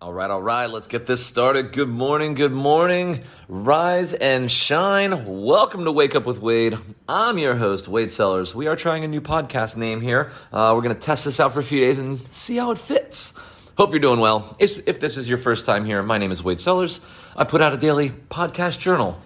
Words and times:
All 0.00 0.12
right, 0.12 0.30
all 0.30 0.40
right, 0.40 0.70
let's 0.70 0.86
get 0.86 1.06
this 1.06 1.26
started. 1.26 1.72
Good 1.72 1.88
morning, 1.88 2.34
good 2.34 2.52
morning. 2.52 3.24
Rise 3.48 4.14
and 4.14 4.48
shine. 4.48 5.26
Welcome 5.26 5.84
to 5.86 5.90
Wake 5.90 6.14
Up 6.14 6.24
with 6.24 6.38
Wade. 6.38 6.78
I'm 7.08 7.36
your 7.36 7.56
host, 7.56 7.88
Wade 7.88 8.12
Sellers. 8.12 8.54
We 8.54 8.68
are 8.68 8.76
trying 8.76 9.02
a 9.02 9.08
new 9.08 9.20
podcast 9.20 9.76
name 9.76 10.00
here. 10.00 10.30
Uh, 10.52 10.72
we're 10.76 10.82
going 10.82 10.94
to 10.94 11.00
test 11.00 11.24
this 11.24 11.40
out 11.40 11.52
for 11.52 11.58
a 11.58 11.64
few 11.64 11.80
days 11.80 11.98
and 11.98 12.16
see 12.32 12.58
how 12.58 12.70
it 12.70 12.78
fits. 12.78 13.34
Hope 13.76 13.90
you're 13.90 13.98
doing 13.98 14.20
well. 14.20 14.56
If, 14.60 14.86
if 14.86 15.00
this 15.00 15.16
is 15.16 15.28
your 15.28 15.36
first 15.36 15.66
time 15.66 15.84
here, 15.84 16.00
my 16.00 16.16
name 16.16 16.30
is 16.30 16.44
Wade 16.44 16.60
Sellers. 16.60 17.00
I 17.36 17.42
put 17.42 17.60
out 17.60 17.72
a 17.72 17.76
daily 17.76 18.10
podcast 18.10 18.78
journal. 18.78 19.20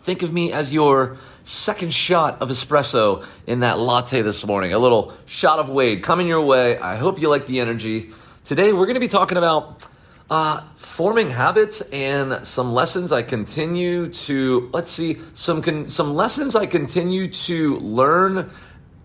Think 0.00 0.22
of 0.22 0.30
me 0.30 0.52
as 0.52 0.74
your 0.74 1.16
second 1.42 1.94
shot 1.94 2.42
of 2.42 2.50
espresso 2.50 3.24
in 3.46 3.60
that 3.60 3.78
latte 3.78 4.20
this 4.20 4.44
morning. 4.44 4.74
A 4.74 4.78
little 4.78 5.14
shot 5.24 5.58
of 5.58 5.70
Wade 5.70 6.02
coming 6.02 6.26
your 6.26 6.42
way. 6.42 6.76
I 6.76 6.96
hope 6.96 7.18
you 7.18 7.30
like 7.30 7.46
the 7.46 7.60
energy. 7.60 8.10
Today, 8.46 8.72
we're 8.72 8.86
going 8.86 8.94
to 8.94 9.00
be 9.00 9.08
talking 9.08 9.38
about 9.38 9.88
uh, 10.30 10.62
forming 10.76 11.30
habits 11.30 11.80
and 11.90 12.46
some 12.46 12.72
lessons 12.72 13.10
I 13.10 13.22
continue 13.22 14.08
to, 14.08 14.70
let's 14.72 14.88
see, 14.88 15.18
some, 15.34 15.62
con- 15.62 15.88
some 15.88 16.14
lessons 16.14 16.54
I 16.54 16.66
continue 16.66 17.28
to 17.28 17.76
learn 17.78 18.48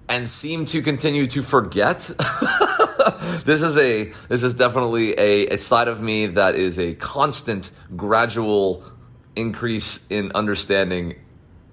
and 0.07 0.29
seem 0.29 0.65
to 0.65 0.83
continue 0.83 1.25
to 1.25 1.41
forget. 1.41 1.97
this 3.43 3.63
is 3.63 3.79
a 3.79 4.13
this 4.27 4.43
is 4.43 4.53
definitely 4.53 5.17
a, 5.17 5.47
a 5.47 5.57
side 5.57 5.87
of 5.87 6.03
me 6.03 6.27
that 6.27 6.53
is 6.53 6.77
a 6.77 6.93
constant 6.93 7.71
gradual 7.95 8.83
increase 9.35 10.05
in 10.11 10.33
understanding 10.33 11.15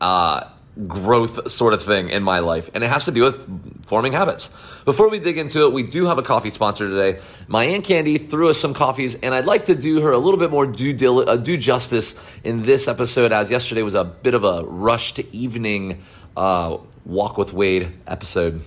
uh, 0.01 0.45
growth 0.87 1.51
sort 1.51 1.75
of 1.75 1.83
thing 1.83 2.09
in 2.09 2.23
my 2.23 2.39
life, 2.39 2.71
and 2.75 2.85
it 2.85 2.91
has 2.91 3.07
to 3.07 3.11
do 3.11 3.25
with 3.25 3.85
forming 3.85 4.13
habits. 4.13 4.49
Before 4.85 5.11
we 5.11 5.19
dig 5.19 5.39
into 5.39 5.63
it, 5.63 5.73
we 5.73 5.83
do 5.83 6.07
have 6.07 6.19
a 6.19 6.23
coffee 6.23 6.51
sponsor 6.51 6.89
today. 6.89 7.21
My 7.49 7.65
Aunt 7.65 7.85
Candy 7.85 8.19
threw 8.19 8.49
us 8.49 8.59
some 8.59 8.75
coffees, 8.75 9.17
and 9.17 9.35
I'd 9.35 9.47
like 9.47 9.65
to 9.67 9.75
do 9.75 10.01
her 10.03 10.13
a 10.13 10.19
little 10.19 10.39
bit 10.39 10.51
more 10.51 10.67
due, 10.67 10.93
dil- 10.93 11.29
uh, 11.29 11.37
due 11.37 11.57
justice 11.57 12.15
in 12.45 12.63
this 12.63 12.87
episode, 12.87 13.33
as 13.33 13.51
yesterday 13.51 13.83
was 13.83 13.95
a 13.95 14.05
bit 14.05 14.35
of 14.35 14.45
a 14.45 14.63
rushed 14.65 15.19
evening 15.33 16.05
uh, 16.37 16.77
walk 17.05 17.39
with 17.39 17.53
Wade 17.53 17.93
episode. 18.07 18.63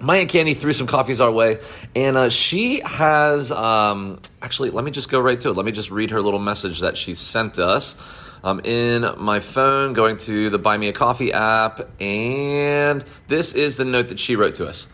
My 0.00 0.18
Aunt 0.18 0.28
Candy 0.28 0.52
threw 0.52 0.74
some 0.74 0.86
coffees 0.86 1.22
our 1.22 1.30
way, 1.30 1.58
and 1.94 2.18
uh, 2.18 2.28
she 2.28 2.80
has 2.80 3.50
um, 3.50 4.20
actually. 4.42 4.70
Let 4.70 4.84
me 4.84 4.90
just 4.90 5.08
go 5.08 5.18
right 5.18 5.40
to 5.40 5.50
it. 5.50 5.56
Let 5.56 5.64
me 5.64 5.72
just 5.72 5.90
read 5.90 6.10
her 6.10 6.20
little 6.20 6.38
message 6.38 6.80
that 6.80 6.98
she 6.98 7.14
sent 7.14 7.58
us. 7.58 7.96
I'm 8.44 8.60
in 8.60 9.10
my 9.16 9.40
phone, 9.40 9.94
going 9.94 10.18
to 10.18 10.50
the 10.50 10.58
Buy 10.58 10.76
Me 10.76 10.88
a 10.88 10.92
Coffee 10.92 11.32
app, 11.32 11.80
and 12.00 13.04
this 13.28 13.54
is 13.54 13.76
the 13.76 13.86
note 13.86 14.08
that 14.08 14.20
she 14.20 14.36
wrote 14.36 14.56
to 14.56 14.66
us. 14.68 14.86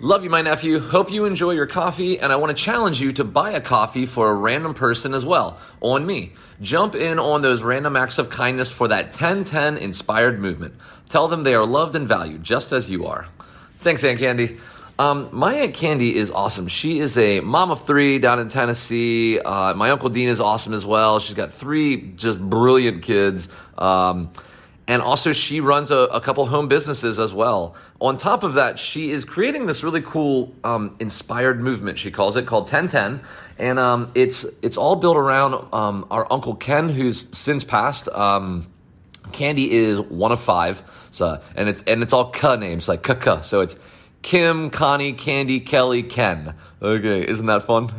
Love 0.00 0.22
you, 0.22 0.30
my 0.30 0.42
nephew. 0.42 0.78
Hope 0.78 1.10
you 1.10 1.24
enjoy 1.24 1.50
your 1.50 1.66
coffee, 1.66 2.20
and 2.20 2.32
I 2.32 2.36
want 2.36 2.56
to 2.56 2.62
challenge 2.62 3.00
you 3.00 3.12
to 3.14 3.24
buy 3.24 3.50
a 3.50 3.60
coffee 3.60 4.06
for 4.06 4.30
a 4.30 4.34
random 4.34 4.74
person 4.74 5.14
as 5.14 5.24
well, 5.24 5.58
on 5.80 6.06
me. 6.06 6.32
Jump 6.60 6.94
in 6.94 7.18
on 7.18 7.42
those 7.42 7.62
random 7.62 7.96
acts 7.96 8.18
of 8.18 8.30
kindness 8.30 8.70
for 8.70 8.88
that 8.88 9.06
1010 9.06 9.76
inspired 9.78 10.38
movement. 10.38 10.74
Tell 11.08 11.26
them 11.26 11.42
they 11.42 11.54
are 11.54 11.66
loved 11.66 11.94
and 11.96 12.06
valued 12.06 12.44
just 12.44 12.72
as 12.72 12.88
you 12.88 13.06
are. 13.06 13.26
Thanks, 13.84 14.02
Aunt 14.02 14.18
Candy. 14.18 14.56
Um, 14.98 15.28
my 15.30 15.52
Aunt 15.56 15.74
Candy 15.74 16.16
is 16.16 16.30
awesome. 16.30 16.68
She 16.68 17.00
is 17.00 17.18
a 17.18 17.40
mom 17.40 17.70
of 17.70 17.86
three 17.86 18.18
down 18.18 18.38
in 18.38 18.48
Tennessee. 18.48 19.38
Uh, 19.38 19.74
my 19.74 19.90
Uncle 19.90 20.08
Dean 20.08 20.30
is 20.30 20.40
awesome 20.40 20.72
as 20.72 20.86
well. 20.86 21.20
She's 21.20 21.34
got 21.34 21.52
three 21.52 22.12
just 22.12 22.40
brilliant 22.40 23.02
kids. 23.02 23.50
Um, 23.76 24.32
and 24.88 25.02
also, 25.02 25.34
she 25.34 25.60
runs 25.60 25.90
a, 25.90 25.98
a, 25.98 26.20
couple 26.22 26.46
home 26.46 26.66
businesses 26.66 27.20
as 27.20 27.34
well. 27.34 27.74
On 28.00 28.16
top 28.16 28.42
of 28.42 28.54
that, 28.54 28.78
she 28.78 29.10
is 29.10 29.26
creating 29.26 29.66
this 29.66 29.84
really 29.84 30.00
cool 30.00 30.54
um, 30.64 30.96
inspired 30.98 31.60
movement. 31.60 31.98
She 31.98 32.10
calls 32.10 32.38
it 32.38 32.46
called 32.46 32.62
1010, 32.62 33.20
and 33.58 33.78
um, 33.78 34.12
it's 34.14 34.44
it's 34.62 34.78
all 34.78 34.96
built 34.96 35.18
around 35.18 35.74
um, 35.74 36.06
our 36.10 36.26
uncle 36.32 36.54
Ken, 36.54 36.88
who's 36.88 37.36
since 37.36 37.64
passed. 37.64 38.08
Um, 38.08 38.66
Candy 39.34 39.70
is 39.70 40.00
one 40.00 40.32
of 40.32 40.40
five, 40.40 40.82
so 41.10 41.40
and 41.56 41.68
it's 41.68 41.82
and 41.82 42.02
it's 42.02 42.12
all 42.12 42.30
K 42.30 42.56
names 42.56 42.88
like 42.88 43.02
K. 43.02 43.42
So 43.42 43.60
it's 43.60 43.76
Kim, 44.22 44.70
Connie, 44.70 45.12
Candy, 45.12 45.60
Kelly, 45.60 46.02
Ken. 46.02 46.54
Okay, 46.80 47.28
isn't 47.28 47.46
that 47.46 47.62
fun? 47.64 47.92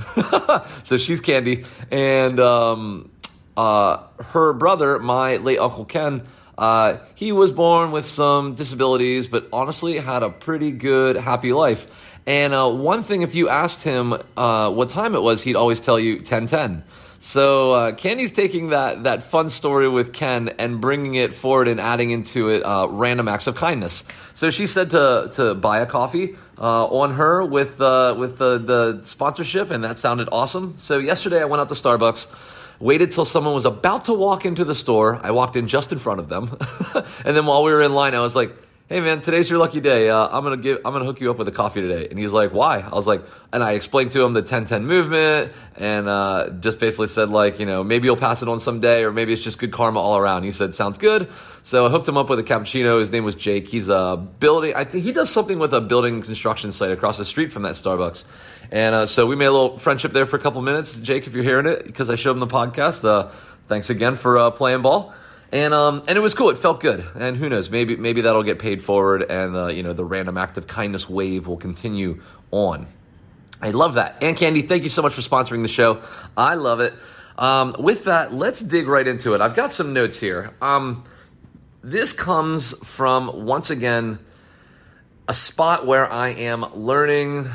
so 0.84 0.98
she's 0.98 1.22
Candy, 1.22 1.66
and 1.92 2.40
um, 2.40 3.12
uh, 3.58 3.98
her 4.32 4.54
brother, 4.54 4.98
my 4.98 5.38
late 5.38 5.60
uncle 5.60 5.86
Ken, 5.86 6.24
uh, 6.58 6.98
he 7.16 7.32
was 7.32 7.52
born 7.52 7.92
with 7.92 8.06
some 8.06 8.56
disabilities, 8.56 9.28
but 9.28 9.48
honestly 9.52 9.98
had 9.98 10.24
a 10.24 10.30
pretty 10.30 10.72
good, 10.72 11.16
happy 11.16 11.54
life. 11.54 11.88
And 12.26 12.54
uh, 12.54 12.70
one 12.70 13.04
thing, 13.04 13.22
if 13.22 13.36
you 13.36 13.50
asked 13.50 13.84
him 13.84 14.16
uh, 14.36 14.72
what 14.72 14.90
time 14.90 15.16
it 15.16 15.22
was, 15.22 15.42
he'd 15.44 15.56
always 15.56 15.80
tell 15.80 16.00
you 16.00 16.16
1010. 16.16 16.84
So 17.20 17.72
uh, 17.72 17.92
Candy's 17.94 18.32
taking 18.32 18.70
that 18.70 19.04
that 19.06 19.24
fun 19.24 19.50
story 19.50 19.88
with 19.90 20.14
Ken 20.14 20.50
and 20.60 20.80
bringing 20.80 21.16
it 21.16 21.34
forward 21.34 21.68
and 21.68 21.80
adding 21.80 22.12
into 22.12 22.50
it 22.50 22.62
uh, 22.62 22.88
random 22.90 23.28
acts 23.28 23.48
of 23.48 23.56
kindness. 23.56 24.04
So 24.34 24.52
she 24.52 24.68
said 24.68 24.92
to 24.92 25.30
to 25.34 25.56
buy 25.56 25.80
a 25.80 25.86
coffee 25.86 26.36
uh, 26.60 26.86
on 26.86 27.14
her 27.14 27.44
with 27.44 27.82
uh, 27.82 28.16
with 28.18 28.38
the, 28.38 28.60
the 28.60 29.04
sponsorship, 29.04 29.72
and 29.72 29.84
that 29.84 29.98
sounded 29.98 30.30
awesome. 30.32 30.76
So 30.78 31.00
yesterday 31.00 31.42
I 31.42 31.46
went 31.46 31.62
out 31.62 31.70
to 31.70 31.76
Starbucks. 31.76 32.54
Waited 32.80 33.12
till 33.12 33.26
someone 33.26 33.54
was 33.54 33.66
about 33.66 34.06
to 34.06 34.14
walk 34.14 34.46
into 34.46 34.66
the 34.66 34.76
store. 34.76 35.20
I 35.24 35.32
walked 35.32 35.56
in 35.56 35.68
just 35.68 35.92
in 35.92 35.98
front 35.98 36.20
of 36.20 36.30
them, 36.30 36.58
and 37.26 37.36
then 37.36 37.46
while 37.46 37.64
we 37.64 37.72
were 37.72 37.82
in 37.82 37.94
line, 37.94 38.14
I 38.14 38.20
was 38.20 38.36
like, 38.36 38.52
hey 38.88 39.02
man, 39.02 39.20
today's 39.20 39.50
your 39.50 39.58
lucky 39.58 39.82
day. 39.82 40.10
Uh, 40.12 40.28
I'm 40.32 40.44
gonna 40.44 40.58
give, 40.58 40.78
I'm 40.86 40.94
gonna 40.94 41.06
hook 41.06 41.20
you 41.20 41.32
up 41.32 41.40
with 41.40 41.48
a 41.48 41.52
coffee 41.52 41.82
today. 41.82 42.08
And 42.08 42.20
he's 42.20 42.32
like, 42.32 42.54
why? 42.54 42.82
I 42.82 42.94
was 42.94 43.08
like, 43.08 43.24
and 43.52 43.64
I 43.64 43.72
explained 43.72 44.12
to 44.12 44.22
him 44.22 44.34
the 44.34 44.44
10-10 44.44 44.84
movement 44.84 45.54
and 45.76 46.08
uh, 46.08 46.50
just 46.60 46.78
basically 46.78 47.08
said 47.08 47.30
like, 47.30 47.60
you 47.60 47.66
know, 47.66 47.84
maybe 47.84 48.06
you'll 48.06 48.16
pass 48.16 48.44
it 48.44 48.48
on 48.48 48.60
someday 48.60 49.04
or 49.04 49.12
maybe 49.12 49.34
it's 49.34 49.42
just 49.42 49.58
good 49.58 49.72
karma 49.72 50.00
all 50.00 50.18
around. 50.18 50.44
He 50.44 50.52
said, 50.52 50.76
sounds 50.76 51.00
good. 51.00 51.32
So 51.64 51.88
I 51.88 51.90
hooked 51.90 52.08
him 52.08 52.16
up 52.16 52.30
with 52.30 52.38
a 52.38 52.44
cappuccino. 52.44 53.00
His 53.00 53.12
name 53.12 53.24
was 53.24 53.34
Jake. 53.34 53.68
He's 53.68 53.90
a 53.90 54.24
building, 54.40 54.76
I 54.76 54.84
think 54.84 55.04
he 55.04 55.12
does 55.12 55.32
something 55.32 55.58
with 55.58 55.74
a 55.74 55.82
building 55.82 56.22
construction 56.22 56.72
site 56.72 56.92
across 56.92 57.18
the 57.18 57.26
street 57.26 57.52
from 57.52 57.64
that 57.64 57.74
Starbucks. 57.74 58.26
And 58.70 58.94
uh, 58.94 59.06
so 59.08 59.26
we 59.26 59.36
made 59.36 59.46
a 59.46 59.52
little 59.52 59.80
friendship 59.80 60.12
there 60.12 60.28
for 60.28 60.36
a 60.36 60.40
couple 60.40 60.62
minutes. 60.62 60.96
Jake, 60.98 61.26
if 61.26 61.34
you're 61.34 61.44
hearing 61.44 61.66
it, 61.66 61.86
because 61.86 62.12
I 62.12 62.16
showed 62.16 62.34
him 62.34 62.40
the 62.40 62.46
podcast, 62.48 63.04
uh, 63.04 63.30
thanks 63.66 63.90
again 63.90 64.16
for 64.16 64.38
uh, 64.38 64.52
playing 64.52 64.84
ball 64.84 65.16
and 65.56 65.74
um, 65.74 66.04
and 66.10 66.18
it 66.18 66.22
was 66.22 66.34
cool. 66.34 66.50
It 66.50 66.58
felt 66.58 66.82
good, 66.82 67.06
and 67.16 67.38
who 67.38 67.48
knows? 67.48 67.70
Maybe 67.70 67.96
maybe 67.96 68.20
that'll 68.22 68.44
get 68.44 68.60
paid 68.60 68.82
forward, 68.82 69.24
and 69.24 69.56
uh, 69.56 69.68
you 69.68 69.84
know 69.84 69.94
the 69.94 70.04
random 70.04 70.38
act 70.38 70.58
of 70.58 70.68
kindness 70.68 71.10
wave 71.10 71.48
will 71.48 71.56
continue 71.56 72.22
on. 72.52 72.88
I 73.62 73.72
love 73.72 73.94
that. 73.94 74.22
And 74.22 74.36
Candy, 74.36 74.62
thank 74.62 74.84
you 74.84 74.90
so 74.90 75.02
much 75.02 75.14
for 75.14 75.22
sponsoring 75.22 75.62
the 75.62 75.70
show. 75.70 76.02
I 76.36 76.56
love 76.56 76.82
it. 76.82 76.94
Um, 77.38 77.74
with 77.80 78.04
that, 78.04 78.34
let's 78.34 78.62
dig 78.62 78.88
right 78.88 79.08
into 79.08 79.34
it. 79.34 79.40
I've 79.40 79.56
got 79.56 79.72
some 79.72 79.94
notes 79.94 80.20
here. 80.20 80.54
Um, 80.62 81.06
this 81.82 82.12
comes 82.12 82.78
from 82.86 83.46
once 83.46 83.70
again 83.70 84.20
a 85.30 85.34
spot 85.34 85.86
where 85.86 86.12
I 86.12 86.30
am 86.30 86.66
learning 86.76 87.50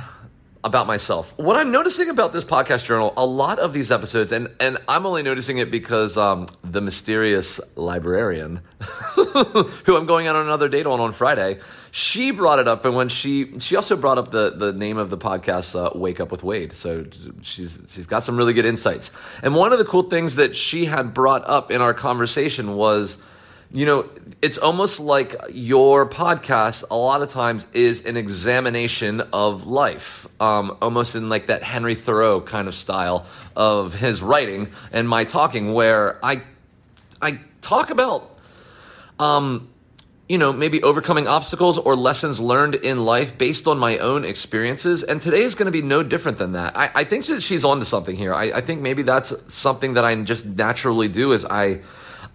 about 0.63 0.87
myself. 0.87 1.37
What 1.39 1.57
I'm 1.57 1.73
noticing 1.73 2.11
about 2.11 2.33
this 2.33 2.45
podcast 2.45 2.85
journal, 2.85 3.15
a 3.17 3.25
lot 3.25 3.59
of 3.59 3.73
these 3.73 3.91
episodes, 3.91 4.31
and, 4.31 4.49
and 4.61 4.77
I'm 4.89 5.07
only 5.07 5.23
noticing 5.23 5.59
it 5.59 5.71
because 5.71 6.19
um, 6.19 6.49
the 6.63 6.81
mysterious 6.81 7.61
librarian, 7.77 8.61
who 9.15 9.97
I'm 9.97 10.07
going 10.07 10.29
on 10.29 10.37
another 10.37 10.69
date 10.69 10.87
on 10.87 11.01
on 11.01 11.13
Friday, 11.13 11.59
she 11.93 12.31
brought 12.31 12.59
it 12.59 12.69
up, 12.69 12.85
and 12.85 12.95
when 12.95 13.09
she 13.09 13.59
she 13.59 13.75
also 13.75 13.97
brought 13.97 14.19
up 14.19 14.31
the 14.31 14.51
the 14.51 14.73
name 14.73 14.99
of 14.99 15.11
the 15.11 15.19
podcast, 15.19 15.75
uh, 15.75 15.97
"Wake 15.99 16.21
Up 16.21 16.31
with 16.31 16.43
Wade." 16.43 16.73
So 16.75 17.07
she's 17.43 17.83
she's 17.89 18.07
got 18.07 18.23
some 18.23 18.37
really 18.37 18.53
good 18.53 18.67
insights. 18.67 19.13
And 19.43 19.55
one 19.55 19.73
of 19.73 19.79
the 19.79 19.85
cool 19.85 20.05
things 20.05 20.37
that 20.37 20.55
she 20.55 20.85
had 20.85 21.15
brought 21.15 21.49
up 21.49 21.71
in 21.71 21.81
our 21.81 21.95
conversation 21.95 22.77
was 22.77 23.19
you 23.73 23.87
know, 23.87 24.09
it's 24.43 24.59
almost 24.59 24.99
like 24.99 25.37
your 25.51 26.09
podcast 26.09 26.85
a 26.91 26.97
lot 26.97 27.23
of 27.23 27.29
times 27.29 27.69
is 27.73 28.05
an 28.05 28.17
examination 28.17 29.21
of 29.33 29.67
life, 29.67 30.27
um, 30.41 30.77
almost 30.83 31.15
in 31.15 31.29
like 31.29 31.47
that 31.47 31.63
Henry 31.63 31.95
Thoreau 31.95 32.41
kind 32.41 32.67
of 32.67 32.75
style 32.75 33.27
of 33.55 33.95
his 33.95 34.23
writing 34.23 34.69
and 34.93 35.09
my 35.09 35.25
talking, 35.25 35.73
where 35.73 36.19
I 36.25 36.43
I 37.23 37.41
talk 37.61 37.91
about, 37.91 38.37
um, 39.21 39.69
you 40.29 40.39
know, 40.39 40.53
maybe 40.53 40.83
overcoming 40.83 41.29
obstacles 41.29 41.79
or 41.79 41.95
lessons 41.95 42.41
learned 42.41 42.75
in 42.75 43.05
life 43.05 43.39
based 43.39 43.69
on 43.69 43.79
my 43.79 43.99
own 43.99 44.25
experiences. 44.25 45.05
And 45.05 45.21
today 45.21 45.43
is 45.43 45.55
going 45.55 45.67
to 45.67 45.73
be 45.73 45.83
no 45.83 46.03
different 46.03 46.39
than 46.39 46.53
that. 46.53 46.77
I, 46.77 46.91
I 46.95 47.05
think 47.05 47.27
that 47.27 47.43
she's 47.43 47.65
onto 47.65 47.85
something 47.85 48.17
here. 48.17 48.35
I, 48.35 48.45
I 48.45 48.61
think 48.63 48.81
maybe 48.81 49.03
that's 49.03 49.33
something 49.53 49.95
that 49.95 50.05
I 50.05 50.15
just 50.23 50.47
naturally 50.47 51.09
do 51.09 51.33
is 51.33 51.45
I 51.45 51.81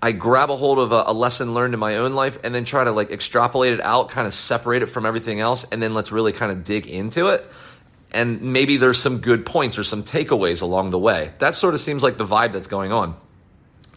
I 0.06 0.12
grab 0.12 0.52
a 0.52 0.56
hold 0.56 0.78
of 0.78 0.92
a, 0.92 1.06
a, 1.08 1.14
lesson 1.14 1.56
learned 1.56 1.74
in 1.74 1.80
my 1.80 1.96
own 1.96 2.14
life 2.14 2.38
and 2.44 2.54
then 2.54 2.64
try 2.64 2.84
to 2.84 2.92
like 2.92 3.10
extrapolate 3.10 3.74
it 3.74 3.82
out, 3.82 4.10
kind 4.10 4.28
of 4.28 4.36
separate 4.36 4.84
it 4.84 4.86
from 4.86 5.04
everything 5.04 5.40
else, 5.40 5.64
and 5.72 5.82
then 5.82 5.96
let's 5.96 6.12
really 6.12 6.32
kind 6.32 6.52
of 6.52 6.64
dig 6.64 6.86
into 6.86 7.30
it. 7.30 7.50
And 8.12 8.40
maybe 8.54 8.78
there's 8.78 9.02
some 9.02 9.18
good 9.18 9.48
points 9.48 9.80
or 9.80 9.84
some 9.84 10.04
takeaways 10.04 10.62
along 10.62 10.92
the 10.92 11.00
way. 11.00 11.32
That 11.40 11.56
sort 11.56 11.74
of 11.74 11.80
seems 11.80 12.04
like 12.04 12.18
the 12.18 12.24
vibe 12.24 12.52
that's 12.52 12.68
going 12.68 12.92
on. 12.92 13.18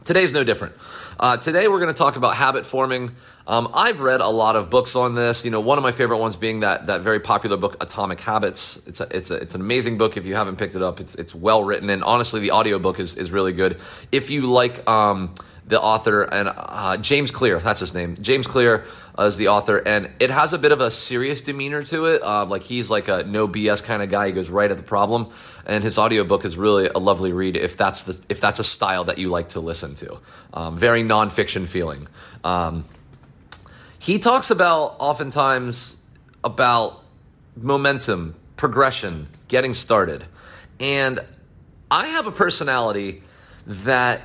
Today's 0.02 0.32
no 0.32 0.44
different. 0.44 0.72
Uh, 1.20 1.37
today 1.37 1.69
we're 1.69 1.78
going 1.78 1.93
to 1.93 1.99
talk 1.99 2.16
about 2.16 2.37
habit 2.37 2.64
forming. 2.64 3.10
Um, 3.48 3.70
I've 3.72 4.02
read 4.02 4.20
a 4.20 4.28
lot 4.28 4.56
of 4.56 4.68
books 4.68 4.94
on 4.94 5.14
this. 5.14 5.42
You 5.42 5.50
know, 5.50 5.60
one 5.60 5.78
of 5.78 5.82
my 5.82 5.90
favorite 5.90 6.18
ones 6.18 6.36
being 6.36 6.60
that 6.60 6.86
that 6.86 7.00
very 7.00 7.18
popular 7.18 7.56
book, 7.56 7.82
Atomic 7.82 8.20
Habits. 8.20 8.76
It's 8.86 9.00
a, 9.00 9.08
it's 9.10 9.30
a, 9.30 9.36
it's 9.36 9.54
an 9.54 9.62
amazing 9.62 9.96
book. 9.96 10.18
If 10.18 10.26
you 10.26 10.34
haven't 10.34 10.56
picked 10.56 10.74
it 10.74 10.82
up, 10.82 11.00
it's 11.00 11.14
it's 11.14 11.34
well 11.34 11.64
written, 11.64 11.88
and 11.88 12.04
honestly, 12.04 12.40
the 12.40 12.50
audiobook 12.50 13.00
is 13.00 13.16
is 13.16 13.30
really 13.30 13.54
good. 13.54 13.80
If 14.12 14.30
you 14.30 14.46
like. 14.46 14.88
Um, 14.88 15.34
the 15.66 15.78
author 15.78 16.22
and 16.22 16.50
uh, 16.56 16.96
James 16.96 17.30
Clear, 17.30 17.58
that's 17.58 17.80
his 17.80 17.92
name. 17.92 18.16
James 18.22 18.46
Clear 18.46 18.86
uh, 19.18 19.24
is 19.24 19.36
the 19.36 19.48
author, 19.48 19.76
and 19.86 20.08
it 20.18 20.30
has 20.30 20.54
a 20.54 20.58
bit 20.58 20.72
of 20.72 20.80
a 20.80 20.90
serious 20.90 21.42
demeanor 21.42 21.82
to 21.82 22.06
it. 22.06 22.22
Uh, 22.22 22.46
like 22.46 22.62
he's 22.62 22.88
like 22.88 23.08
a 23.08 23.22
no 23.24 23.46
BS 23.46 23.84
kind 23.84 24.02
of 24.02 24.08
guy. 24.08 24.28
He 24.28 24.32
goes 24.32 24.48
right 24.48 24.70
at 24.70 24.78
the 24.78 24.82
problem, 24.82 25.30
and 25.66 25.84
his 25.84 25.98
audiobook 25.98 26.46
is 26.46 26.56
really 26.56 26.86
a 26.86 26.98
lovely 26.98 27.32
read 27.32 27.54
if 27.54 27.76
that's 27.76 28.04
the 28.04 28.18
if 28.30 28.40
that's 28.40 28.58
a 28.58 28.64
style 28.64 29.04
that 29.04 29.18
you 29.18 29.28
like 29.28 29.50
to 29.50 29.60
listen 29.60 29.94
to. 29.96 30.18
Um, 30.54 30.78
very 30.78 31.02
nonfiction 31.02 31.66
feeling. 31.66 32.08
Um, 32.44 32.84
he 34.08 34.19
talks 34.19 34.50
about 34.50 34.96
oftentimes 35.00 35.99
about 36.43 37.05
momentum, 37.55 38.37
progression, 38.56 39.28
getting 39.49 39.75
started, 39.75 40.25
and 40.81 41.20
I 41.90 42.06
have 42.06 42.26
a 42.26 42.32
personality 42.32 43.22
that 43.66 44.22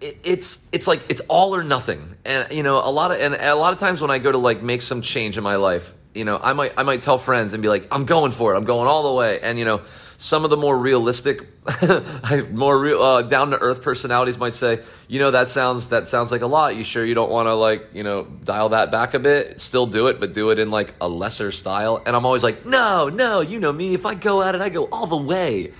it's 0.00 0.66
it's 0.72 0.86
like 0.86 1.02
it's 1.10 1.20
all 1.28 1.54
or 1.54 1.62
nothing. 1.62 2.16
And 2.24 2.52
you 2.52 2.62
know 2.62 2.78
a 2.78 2.88
lot 2.88 3.10
of 3.10 3.20
and 3.20 3.34
a 3.34 3.54
lot 3.54 3.74
of 3.74 3.78
times 3.78 4.00
when 4.00 4.10
i 4.10 4.18
go 4.18 4.32
to 4.32 4.38
like 4.38 4.62
make 4.62 4.80
some 4.80 5.02
change 5.02 5.36
in 5.36 5.44
my 5.44 5.56
life 5.56 5.92
you 6.14 6.24
know 6.24 6.40
i 6.42 6.54
might 6.54 6.72
i 6.78 6.84
might 6.84 7.02
tell 7.02 7.18
friends 7.18 7.52
and 7.52 7.62
be 7.62 7.68
like 7.68 7.86
i'm 7.92 8.06
going 8.06 8.32
for 8.32 8.54
it. 8.54 8.56
I'm 8.56 8.64
going 8.64 8.88
all 8.88 9.02
the 9.02 9.12
way. 9.12 9.40
And 9.40 9.58
you 9.58 9.66
know 9.66 9.82
some 10.24 10.42
of 10.42 10.48
the 10.48 10.56
more 10.56 10.78
realistic 10.78 11.46
more 12.50 12.78
real 12.78 13.02
uh, 13.02 13.20
down 13.20 13.50
to 13.50 13.58
earth 13.58 13.82
personalities 13.82 14.38
might 14.38 14.54
say 14.54 14.82
you 15.06 15.18
know 15.18 15.30
that 15.30 15.50
sounds 15.50 15.88
that 15.88 16.08
sounds 16.08 16.32
like 16.32 16.40
a 16.40 16.46
lot. 16.46 16.74
You 16.76 16.82
sure 16.82 17.04
you 17.04 17.14
don't 17.14 17.30
want 17.30 17.46
to 17.46 17.52
like 17.52 17.90
you 17.92 18.02
know 18.02 18.24
dial 18.24 18.70
that 18.70 18.90
back 18.90 19.12
a 19.12 19.18
bit? 19.18 19.60
Still 19.60 19.86
do 19.86 20.06
it 20.06 20.20
but 20.20 20.32
do 20.32 20.48
it 20.48 20.58
in 20.58 20.70
like 20.70 20.94
a 20.98 21.06
lesser 21.06 21.52
style. 21.52 22.02
And 22.06 22.16
i'm 22.16 22.24
always 22.24 22.42
like 22.42 22.64
no 22.64 23.10
no 23.10 23.42
you 23.42 23.60
know 23.60 23.70
me. 23.70 23.92
If 23.92 24.06
i 24.06 24.14
go 24.14 24.42
at 24.42 24.54
it 24.54 24.62
i 24.62 24.70
go 24.70 24.86
all 24.86 25.06
the 25.06 25.16
way. 25.16 25.72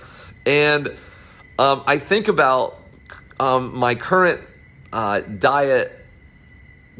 And 0.45 0.95
um, 1.57 1.83
i 1.87 1.97
think 1.97 2.27
about 2.27 2.79
um, 3.39 3.75
my 3.75 3.95
current 3.95 4.41
uh, 4.93 5.21
diet 5.21 5.91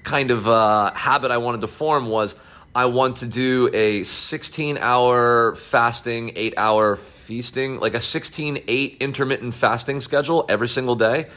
kind 0.01 0.31
of 0.31 0.47
uh, 0.47 0.91
habit 0.95 1.29
I 1.29 1.37
wanted 1.37 1.61
to 1.61 1.67
form 1.67 2.07
was 2.07 2.35
I 2.73 2.87
want 2.87 3.17
to 3.17 3.27
do 3.27 3.69
a 3.71 4.03
16 4.03 4.77
hour 4.79 5.55
fasting, 5.55 6.33
eight 6.35 6.55
hour 6.57 6.97
feasting, 7.25 7.79
like 7.79 7.95
a 7.95 8.01
16 8.01 8.63
8 8.67 8.97
intermittent 8.99 9.55
fasting 9.55 9.99
schedule 9.99 10.45
every 10.47 10.67
single 10.67 10.95
day. 10.95 11.27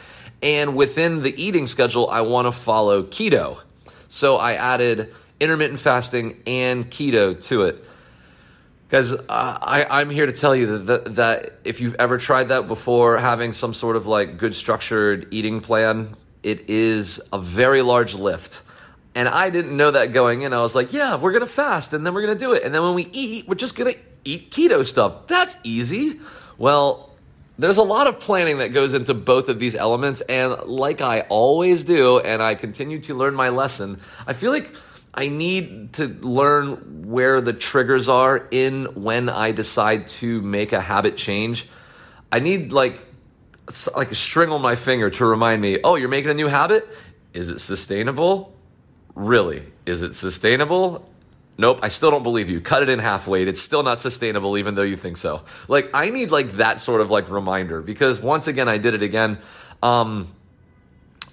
And 0.43 0.77
within 0.77 1.23
the 1.23 1.35
eating 1.43 1.67
schedule, 1.67 2.09
I 2.09 2.21
want 2.21 2.47
to 2.47 2.53
follow 2.53 3.03
keto. 3.03 3.61
So 4.07 4.37
I 4.37 4.55
added 4.55 5.15
intermittent 5.41 5.81
fasting 5.81 6.41
and 6.47 6.91
keto 6.91 7.41
to 7.49 7.63
it. 7.63 7.85
Because 8.87 9.15
uh, 9.15 9.23
I, 9.29 9.87
I'm 9.91 10.09
here 10.09 10.27
to 10.27 10.33
tell 10.33 10.55
you 10.55 10.79
that, 10.79 10.87
that, 10.87 11.15
that 11.17 11.59
if 11.65 11.81
you've 11.81 11.97
ever 11.99 12.17
tried 12.17 12.45
that 12.45 12.69
before, 12.69 13.19
having 13.19 13.53
some 13.53 13.75
sort 13.75 13.97
of 13.97 14.07
like 14.07 14.39
good 14.39 14.55
structured 14.55 15.29
eating 15.31 15.61
plan, 15.61 16.15
it 16.43 16.71
is 16.71 17.21
a 17.33 17.39
very 17.39 17.83
large 17.83 18.15
lift. 18.15 18.63
And 19.19 19.29
I 19.29 19.51
didn't 19.51 19.77
know 19.77 19.91
that 19.91 20.13
going 20.13 20.43
in. 20.43 20.53
I 20.53 20.61
was 20.61 20.77
like, 20.77 20.93
yeah, 20.93 21.17
we're 21.17 21.33
going 21.33 21.45
to 21.45 21.51
fast 21.51 21.93
and 21.93 22.07
then 22.07 22.15
we're 22.15 22.23
going 22.23 22.39
to 22.39 22.39
do 22.39 22.53
it. 22.53 22.63
And 22.63 22.73
then 22.73 22.83
when 22.83 22.95
we 22.95 23.09
eat, 23.11 23.49
we're 23.49 23.57
just 23.57 23.75
going 23.75 23.93
to 23.93 23.99
eat 24.25 24.53
keto 24.53 24.87
stuff. 24.87 25.27
That's 25.27 25.57
easy. 25.65 26.21
Well, 26.57 27.11
there's 27.59 27.79
a 27.79 27.83
lot 27.83 28.07
of 28.07 28.21
planning 28.21 28.59
that 28.59 28.69
goes 28.69 28.95
into 28.95 29.15
both 29.15 29.49
of 29.49 29.59
these 29.59 29.75
elements. 29.75 30.21
And 30.21 30.63
like 30.67 31.01
I 31.01 31.23
always 31.23 31.83
do, 31.83 32.21
and 32.21 32.41
I 32.41 32.55
continue 32.55 33.01
to 33.01 33.15
learn 33.17 33.35
my 33.35 33.49
lesson, 33.49 34.01
I 34.25 34.35
feel 34.35 34.53
like 34.53 34.73
I 35.13 35.31
need 35.31 35.95
to 35.95 36.07
learn 36.07 37.09
where 37.09 37.41
the 37.41 37.53
triggers 37.53 38.09
are 38.09 38.47
in 38.53 38.85
when 38.95 39.29
I 39.29 39.51
decide 39.51 40.07
to 40.23 40.41
make 40.43 40.73
a 40.73 40.81
habit 40.81 41.17
change. 41.17 41.69
I 42.31 42.39
need 42.39 42.71
like 42.71 43.01
like 43.97 44.13
a 44.13 44.15
string 44.15 44.51
on 44.51 44.63
my 44.63 44.77
finger 44.77 45.11
to 45.11 45.27
remind 45.27 45.61
me, 45.61 45.81
"Oh, 45.83 45.97
you're 45.97 46.09
making 46.09 46.31
a 46.31 46.35
new 46.35 46.47
habit? 46.47 46.89
Is 47.35 47.49
it 47.49 47.59
sustainable? 47.59 48.55
Really? 49.19 49.63
Is 49.85 50.03
it 50.03 50.15
sustainable?" 50.15 51.07
Nope, 51.61 51.81
I 51.83 51.89
still 51.89 52.13
don't 52.13 52.23
believe 52.23 52.49
you. 52.49 52.61
Cut 52.61 52.85
it 52.85 52.89
in 52.89 53.01
half 53.01 53.27
Wade. 53.27 53.49
It's 53.49 53.61
still 53.61 53.83
not 53.83 53.99
sustainable 53.99 54.57
even 54.59 54.77
though 54.77 54.85
you 54.85 54.97
think 54.97 55.17
so. 55.17 55.43
Like 55.67 55.91
I 55.93 56.11
need 56.11 56.31
like 56.31 56.53
that 56.53 56.79
sort 56.79 57.01
of 57.01 57.11
like 57.11 57.29
reminder 57.31 57.83
because 57.83 58.21
once 58.21 58.47
again 58.47 58.69
I 58.69 58.79
did 58.79 58.95
it 58.95 59.03
again. 59.03 59.39
Um 59.83 60.29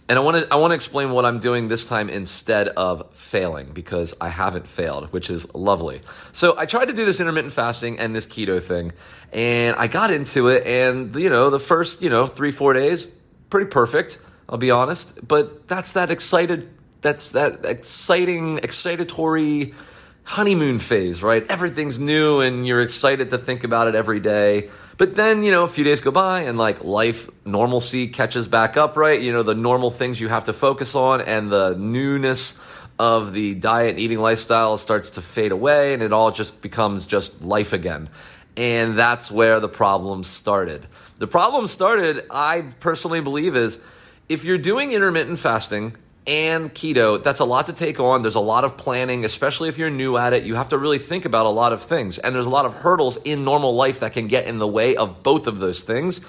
and 0.08 0.20
I 0.20 0.22
want 0.22 0.38
to 0.38 0.54
I 0.54 0.58
want 0.58 0.72
to 0.72 0.76
explain 0.76 1.12
what 1.12 1.26
I'm 1.26 1.40
doing 1.40 1.68
this 1.68 1.86
time 1.86 2.10
instead 2.10 2.70
of 2.70 3.14
failing 3.14 3.72
because 3.72 4.16
I 4.22 4.30
haven't 4.30 4.68
failed, 4.68 5.12
which 5.12 5.30
is 5.30 5.52
lovely. 5.54 6.02
So 6.32 6.58
I 6.58 6.66
tried 6.66 6.90
to 6.90 6.94
do 6.94 7.06
this 7.06 7.20
intermittent 7.20 7.54
fasting 7.54 8.00
and 8.00 8.16
this 8.16 8.28
keto 8.28 8.62
thing, 8.62 8.92
and 9.34 9.76
I 9.76 9.88
got 9.88 10.12
into 10.12 10.50
it, 10.50 10.66
and 10.66 11.16
you 11.16 11.30
know 11.30 11.50
the 11.50 11.60
first 11.60 12.04
you 12.04 12.10
know 12.10 12.28
three 12.28 12.52
four 12.52 12.74
days 12.74 13.08
pretty 13.50 13.70
perfect. 13.70 14.20
I'll 14.48 14.60
be 14.60 14.70
honest, 14.70 15.28
but 15.28 15.68
that's 15.68 15.94
that 15.94 16.12
excited 16.12 16.70
that's 17.06 17.30
that 17.32 17.66
exciting 17.66 18.58
excitatory 18.58 19.76
honeymoon 20.24 20.80
phase, 20.80 21.22
right? 21.22 21.46
Everything's 21.52 22.00
new 22.00 22.40
and 22.42 22.66
you're 22.66 22.82
excited 22.82 23.30
to 23.30 23.38
think 23.38 23.64
about 23.64 23.88
it 23.88 23.94
every 23.94 24.20
day. 24.20 24.72
But 24.98 25.14
then, 25.14 25.44
you 25.44 25.52
know, 25.52 25.66
a 25.66 25.68
few 25.68 25.84
days 25.84 26.02
go 26.02 26.10
by 26.10 26.42
and 26.42 26.58
like 26.58 26.84
life 26.84 27.30
normalcy 27.46 28.08
catches 28.08 28.48
back 28.48 28.76
up, 28.76 28.98
right? 28.98 29.22
You 29.22 29.34
know, 29.34 29.44
the 29.44 29.54
normal 29.54 29.92
things 29.92 30.20
you 30.20 30.30
have 30.30 30.46
to 30.46 30.54
focus 30.54 30.96
on 30.96 31.22
and 31.22 31.52
the 31.52 31.76
newness 31.78 32.60
of 32.98 33.34
the 33.34 33.54
diet 33.54 34.00
eating 34.00 34.20
lifestyle 34.20 34.80
starts 34.80 35.12
to 35.12 35.22
fade 35.22 35.52
away 35.52 35.94
and 35.94 36.02
it 36.02 36.12
all 36.12 36.32
just 36.32 36.60
becomes 36.64 37.06
just 37.06 37.44
life 37.44 37.72
again. 37.72 38.10
And 38.58 38.98
that's 38.98 39.30
where 39.30 39.60
the 39.60 39.70
problem 39.70 40.24
started. 40.24 40.88
The 41.20 41.28
problem 41.28 41.68
started, 41.68 42.26
I 42.32 42.62
personally 42.80 43.22
believe, 43.22 43.56
is 43.56 43.80
if 44.28 44.44
you're 44.44 44.58
doing 44.58 44.92
intermittent 44.92 45.38
fasting 45.38 45.98
and 46.28 46.74
keto, 46.74 47.22
that's 47.22 47.40
a 47.40 47.46
lot 47.46 47.68
to 47.68 47.74
take 47.74 48.00
on. 48.00 48.24
There's 48.24 48.36
a 48.36 48.40
lot 48.40 48.64
of 48.64 48.78
planning, 48.78 49.26
especially 49.26 49.70
if 49.70 49.78
you're 49.78 49.92
new 49.92 50.18
at 50.18 50.34
it. 50.34 50.44
You 50.44 50.56
have 50.56 50.70
to 50.70 50.78
really 50.78 50.98
think 50.98 51.26
about 51.26 51.46
a 51.46 51.50
lot 51.50 51.72
of 51.72 51.84
things. 51.84 52.18
And 52.18 52.34
there's 52.34 52.48
a 52.48 52.52
lot 52.52 52.66
of 52.66 52.74
hurdles 52.74 53.18
in 53.18 53.44
normal 53.44 53.76
life 53.76 54.00
that 54.00 54.14
can 54.14 54.28
get 54.28 54.48
in 54.48 54.58
the 54.58 54.68
way 54.68 54.96
of 54.96 55.22
both 55.22 55.46
of 55.46 55.60
those 55.60 55.84
things. 55.84 56.26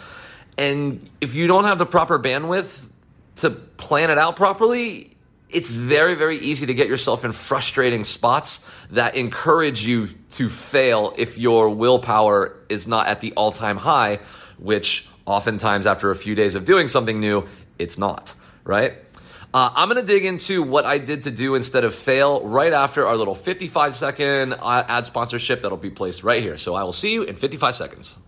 And 0.58 1.08
if 1.20 1.34
you 1.34 1.46
don't 1.46 1.64
have 1.64 1.78
the 1.78 1.86
proper 1.86 2.18
bandwidth 2.18 2.88
to 3.36 3.50
plan 3.50 4.10
it 4.10 4.18
out 4.18 4.36
properly, 4.36 5.16
it's 5.48 5.70
very, 5.70 6.14
very 6.14 6.38
easy 6.38 6.66
to 6.66 6.74
get 6.74 6.88
yourself 6.88 7.24
in 7.24 7.32
frustrating 7.32 8.04
spots 8.04 8.68
that 8.90 9.16
encourage 9.16 9.86
you 9.86 10.08
to 10.30 10.48
fail 10.48 11.14
if 11.16 11.38
your 11.38 11.70
willpower 11.70 12.56
is 12.68 12.86
not 12.86 13.06
at 13.06 13.20
the 13.20 13.32
all 13.32 13.52
time 13.52 13.76
high, 13.76 14.18
which 14.58 15.08
oftentimes 15.24 15.86
after 15.86 16.10
a 16.10 16.16
few 16.16 16.34
days 16.34 16.54
of 16.54 16.64
doing 16.64 16.88
something 16.88 17.20
new, 17.20 17.46
it's 17.78 17.98
not, 17.98 18.34
right? 18.64 19.05
Uh, 19.56 19.72
I'm 19.74 19.88
going 19.88 19.98
to 19.98 20.06
dig 20.06 20.26
into 20.26 20.62
what 20.62 20.84
I 20.84 20.98
did 20.98 21.22
to 21.22 21.30
do 21.30 21.54
instead 21.54 21.84
of 21.84 21.94
fail 21.94 22.46
right 22.46 22.74
after 22.74 23.06
our 23.06 23.16
little 23.16 23.34
55 23.34 23.96
second 23.96 24.52
uh, 24.52 24.84
ad 24.86 25.06
sponsorship 25.06 25.62
that'll 25.62 25.78
be 25.78 25.88
placed 25.88 26.24
right 26.24 26.42
here. 26.42 26.58
So 26.58 26.74
I 26.74 26.84
will 26.84 26.92
see 26.92 27.14
you 27.14 27.22
in 27.22 27.36
55 27.36 27.74
seconds. 27.74 28.18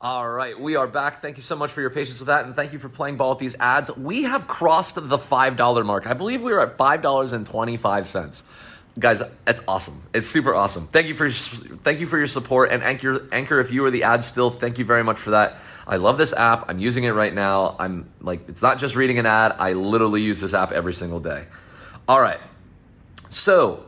All 0.00 0.26
right, 0.26 0.58
we 0.58 0.76
are 0.76 0.86
back. 0.86 1.20
Thank 1.20 1.36
you 1.36 1.42
so 1.42 1.54
much 1.54 1.70
for 1.70 1.82
your 1.82 1.90
patience 1.90 2.18
with 2.18 2.28
that, 2.28 2.46
and 2.46 2.56
thank 2.56 2.72
you 2.72 2.78
for 2.78 2.88
playing 2.88 3.18
ball 3.18 3.28
with 3.32 3.40
these 3.40 3.56
ads. 3.60 3.94
We 3.94 4.22
have 4.22 4.46
crossed 4.46 4.94
the 4.94 5.18
$5 5.18 5.84
mark. 5.84 6.06
I 6.06 6.14
believe 6.14 6.40
we 6.40 6.52
are 6.52 6.60
at 6.60 6.78
$5.25 6.78 8.42
guys 8.98 9.22
it's 9.46 9.60
awesome. 9.66 10.02
It's 10.12 10.28
super 10.28 10.54
awesome. 10.54 10.86
Thank 10.86 11.08
you 11.08 11.14
for 11.14 11.30
thank 11.30 12.00
you 12.00 12.06
for 12.06 12.18
your 12.18 12.26
support. 12.26 12.70
And 12.70 12.82
anchor 12.82 13.26
anchor 13.32 13.60
if 13.60 13.72
you 13.72 13.84
are 13.84 13.90
the 13.90 14.04
ad 14.04 14.22
still 14.22 14.50
thank 14.50 14.78
you 14.78 14.84
very 14.84 15.02
much 15.02 15.18
for 15.18 15.30
that. 15.30 15.56
I 15.86 15.96
love 15.96 16.16
this 16.18 16.32
app. 16.32 16.68
I'm 16.68 16.78
using 16.78 17.04
it 17.04 17.10
right 17.10 17.34
now. 17.34 17.76
I'm 17.78 18.08
like 18.20 18.48
it's 18.48 18.62
not 18.62 18.78
just 18.78 18.96
reading 18.96 19.18
an 19.18 19.26
ad. 19.26 19.56
I 19.58 19.72
literally 19.72 20.22
use 20.22 20.40
this 20.40 20.54
app 20.54 20.72
every 20.72 20.94
single 20.94 21.20
day. 21.20 21.46
All 22.08 22.20
right. 22.20 22.40
So 23.28 23.84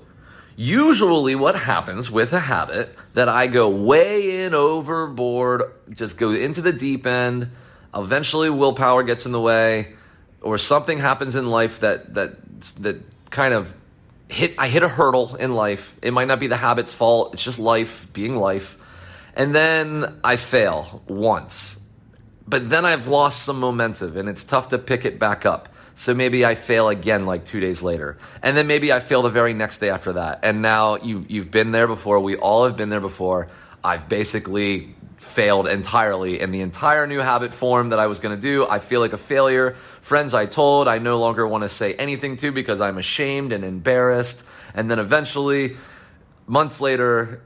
usually 0.57 1.35
what 1.35 1.55
happens 1.55 2.11
with 2.11 2.33
a 2.33 2.41
habit 2.41 2.97
that 3.13 3.29
i 3.29 3.47
go 3.47 3.69
way 3.69 4.43
in 4.43 4.55
overboard 4.55 5.63
just 5.91 6.17
go 6.17 6.33
into 6.33 6.63
the 6.63 6.73
deep 6.73 7.07
end 7.07 7.51
eventually 7.95 8.49
willpower 8.49 9.03
gets 9.03 9.27
in 9.27 9.33
the 9.33 9.41
way 9.41 9.95
or 10.41 10.57
something 10.57 10.97
happens 10.97 11.37
in 11.37 11.47
life 11.47 11.81
that 11.81 12.15
that 12.15 12.39
that 12.81 12.99
kind 13.31 13.53
of 13.53 13.75
hit 14.29 14.55
I 14.59 14.69
hit 14.69 14.83
a 14.83 14.89
hurdle 14.89 15.37
in 15.37 15.55
life. 15.55 15.97
It 16.03 16.13
might 16.13 16.29
not 16.29 16.41
be 16.41 16.47
the 16.47 16.57
habit's 16.57 16.93
fault. 16.93 17.35
It's 17.35 17.45
just 17.45 17.59
life 17.59 18.13
being 18.13 18.37
life. 18.37 18.79
And 19.35 19.55
then 19.55 20.19
I 20.25 20.37
fail 20.37 21.03
once. 21.07 21.79
But 22.49 22.71
then 22.71 22.85
I've 22.85 23.07
lost 23.07 23.43
some 23.43 23.61
momentum 23.61 24.17
and 24.17 24.29
it's 24.29 24.45
tough 24.45 24.69
to 24.69 24.79
pick 24.79 25.05
it 25.05 25.19
back 25.19 25.45
up. 25.45 25.69
So 25.95 26.15
maybe 26.15 26.45
I 26.45 26.55
fail 26.55 26.89
again 26.89 27.27
like 27.27 27.45
2 27.45 27.61
days 27.61 27.83
later. 27.83 28.19
And 28.43 28.57
then 28.57 28.67
maybe 28.67 28.93
I 28.93 29.01
fail 29.01 29.23
the 29.23 29.31
very 29.31 29.55
next 29.55 29.79
day 29.79 29.91
after 29.91 30.15
that. 30.15 30.41
And 30.43 30.63
now 30.63 30.97
you 30.97 31.25
you've 31.29 31.51
been 31.51 31.71
there 31.71 31.87
before. 31.87 32.21
We 32.21 32.37
all 32.37 32.65
have 32.65 32.77
been 32.77 32.89
there 32.89 33.01
before. 33.01 33.49
I've 33.85 34.09
basically 34.09 34.96
failed 35.17 35.67
entirely 35.67 36.41
and 36.41 36.53
the 36.53 36.61
entire 36.61 37.07
new 37.07 37.19
habit 37.19 37.55
form 37.55 37.91
that 37.91 37.99
I 37.99 38.07
was 38.07 38.21
going 38.21 38.35
to 38.35 38.41
do. 38.41 38.67
I 38.67 38.79
feel 38.79 39.01
like 39.01 39.13
a 39.13 39.19
failure. 39.19 39.73
Friends 40.03 40.35
I 40.35 40.47
told, 40.47 40.89
I 40.89 40.99
no 40.99 41.19
longer 41.19 41.47
want 41.47 41.63
to 41.63 41.69
say 41.69 41.95
anything 41.95 42.37
to 42.39 42.53
because 42.53 42.81
I'm 42.81 42.99
ashamed 42.99 43.53
and 43.53 43.65
embarrassed. 43.65 44.45
And 44.75 44.91
then 44.91 44.99
eventually, 44.99 45.77
months 46.47 46.81
later, 46.81 47.43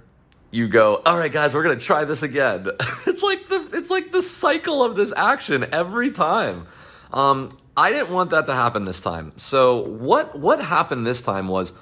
you 0.50 0.68
go, 0.68 1.00
all 1.06 1.16
right, 1.16 1.30
guys, 1.30 1.54
we're 1.54 1.62
gonna 1.62 1.78
try 1.78 2.04
this 2.04 2.22
again. 2.22 2.66
it's 3.06 3.22
like 3.22 3.48
the 3.48 3.68
it's 3.72 3.90
like 3.90 4.10
the 4.10 4.22
cycle 4.22 4.82
of 4.82 4.96
this 4.96 5.12
action 5.16 5.66
every 5.72 6.10
time. 6.10 6.66
Um, 7.12 7.50
I 7.76 7.92
didn't 7.92 8.10
want 8.10 8.30
that 8.30 8.46
to 8.46 8.54
happen 8.54 8.84
this 8.84 9.00
time. 9.00 9.30
So 9.36 9.80
what 9.80 10.38
what 10.38 10.60
happened 10.60 11.06
this 11.06 11.22
time 11.22 11.46
was 11.46 11.72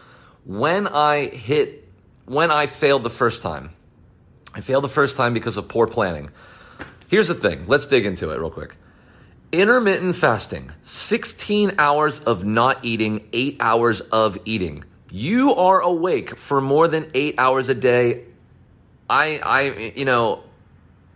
when 0.45 0.87
I 0.87 1.27
hit 1.27 1.89
when 2.27 2.51
I 2.51 2.67
failed 2.67 3.05
the 3.05 3.11
first 3.11 3.43
time. 3.43 3.71
I 4.55 4.61
failed 4.61 4.85
the 4.85 4.89
first 4.89 5.17
time 5.17 5.35
because 5.35 5.57
of 5.57 5.69
poor 5.69 5.87
planning. 5.87 6.31
Here's 7.09 7.29
the 7.29 7.35
thing. 7.35 7.65
Let's 7.67 7.87
dig 7.87 8.07
into 8.07 8.31
it 8.31 8.39
real 8.39 8.51
quick. 8.51 8.77
Intermittent 9.51 10.15
fasting, 10.15 10.73
16 10.83 11.73
hours 11.79 12.21
of 12.21 12.45
not 12.45 12.85
eating, 12.85 13.27
8 13.33 13.57
hours 13.61 14.01
of 14.01 14.39
eating. 14.45 14.85
You 15.11 15.55
are 15.55 15.81
awake 15.81 16.37
for 16.37 16.61
more 16.61 16.87
than 16.87 17.11
8 17.15 17.37
hours 17.39 17.71
a 17.71 17.75
day. 17.75 18.25
I 19.09 19.41
I 19.43 19.93
you 19.97 20.05
know, 20.05 20.43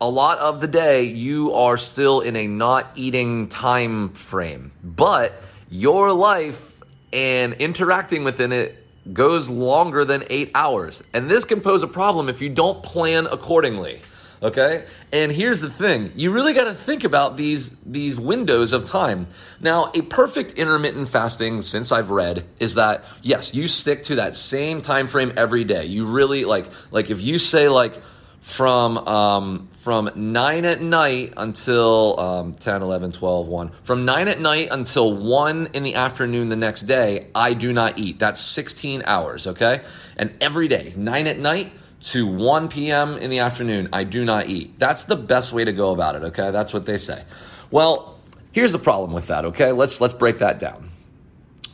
a 0.00 0.08
lot 0.08 0.38
of 0.38 0.60
the 0.60 0.68
day 0.68 1.04
you 1.04 1.52
are 1.52 1.76
still 1.76 2.20
in 2.20 2.34
a 2.36 2.46
not 2.46 2.90
eating 2.94 3.48
time 3.48 4.14
frame. 4.14 4.72
But 4.82 5.34
your 5.70 6.12
life 6.12 6.80
and 7.12 7.52
interacting 7.54 8.24
within 8.24 8.52
it 8.52 8.81
goes 9.12 9.48
longer 9.48 10.04
than 10.04 10.24
eight 10.30 10.50
hours. 10.54 11.02
And 11.12 11.30
this 11.30 11.44
can 11.44 11.60
pose 11.60 11.82
a 11.82 11.88
problem 11.88 12.28
if 12.28 12.40
you 12.40 12.48
don't 12.48 12.82
plan 12.82 13.26
accordingly. 13.26 14.00
Okay? 14.42 14.84
And 15.12 15.30
here's 15.30 15.60
the 15.60 15.70
thing. 15.70 16.12
You 16.16 16.32
really 16.32 16.52
got 16.52 16.64
to 16.64 16.74
think 16.74 17.04
about 17.04 17.36
these 17.36 17.76
these 17.86 18.18
windows 18.18 18.72
of 18.72 18.84
time. 18.84 19.28
Now, 19.60 19.92
a 19.94 20.02
perfect 20.02 20.52
intermittent 20.52 21.08
fasting 21.08 21.60
since 21.60 21.92
I've 21.92 22.10
read 22.10 22.44
is 22.58 22.74
that 22.74 23.04
yes, 23.22 23.54
you 23.54 23.68
stick 23.68 24.02
to 24.04 24.16
that 24.16 24.34
same 24.34 24.82
time 24.82 25.06
frame 25.06 25.32
every 25.36 25.62
day. 25.62 25.84
You 25.84 26.06
really 26.06 26.44
like 26.44 26.66
like 26.90 27.10
if 27.10 27.20
you 27.20 27.38
say 27.38 27.68
like 27.68 27.94
from 28.42 28.98
um, 28.98 29.68
from 29.72 30.10
9 30.14 30.64
at 30.64 30.82
night 30.82 31.32
until 31.36 32.18
um, 32.18 32.54
10 32.54 32.82
11 32.82 33.12
12 33.12 33.46
1 33.46 33.70
from 33.84 34.04
9 34.04 34.28
at 34.28 34.40
night 34.40 34.68
until 34.70 35.14
1 35.14 35.68
in 35.74 35.84
the 35.84 35.94
afternoon 35.94 36.48
the 36.48 36.56
next 36.56 36.82
day 36.82 37.28
i 37.34 37.54
do 37.54 37.72
not 37.72 37.98
eat. 37.98 38.18
That's 38.18 38.40
16 38.40 39.04
hours 39.06 39.46
okay? 39.46 39.80
And 40.16 40.36
every 40.40 40.68
day 40.68 40.92
9 40.96 41.26
at 41.28 41.38
night 41.38 41.72
to 42.02 42.26
1 42.26 42.68
p.m 42.68 43.16
in 43.16 43.30
the 43.30 43.38
afternoon 43.38 43.88
i 43.92 44.02
do 44.02 44.24
not 44.24 44.48
eat. 44.48 44.76
That's 44.76 45.04
the 45.04 45.16
best 45.16 45.52
way 45.52 45.64
to 45.64 45.72
go 45.72 45.92
about 45.92 46.16
it 46.16 46.24
okay? 46.24 46.50
That's 46.50 46.74
what 46.74 46.84
they 46.84 46.98
say. 46.98 47.24
Well 47.70 48.18
here's 48.50 48.72
the 48.72 48.80
problem 48.80 49.12
with 49.12 49.28
that 49.28 49.44
okay? 49.46 49.70
Let's 49.70 50.00
let's 50.00 50.14
break 50.14 50.38
that 50.38 50.58
down. 50.58 50.88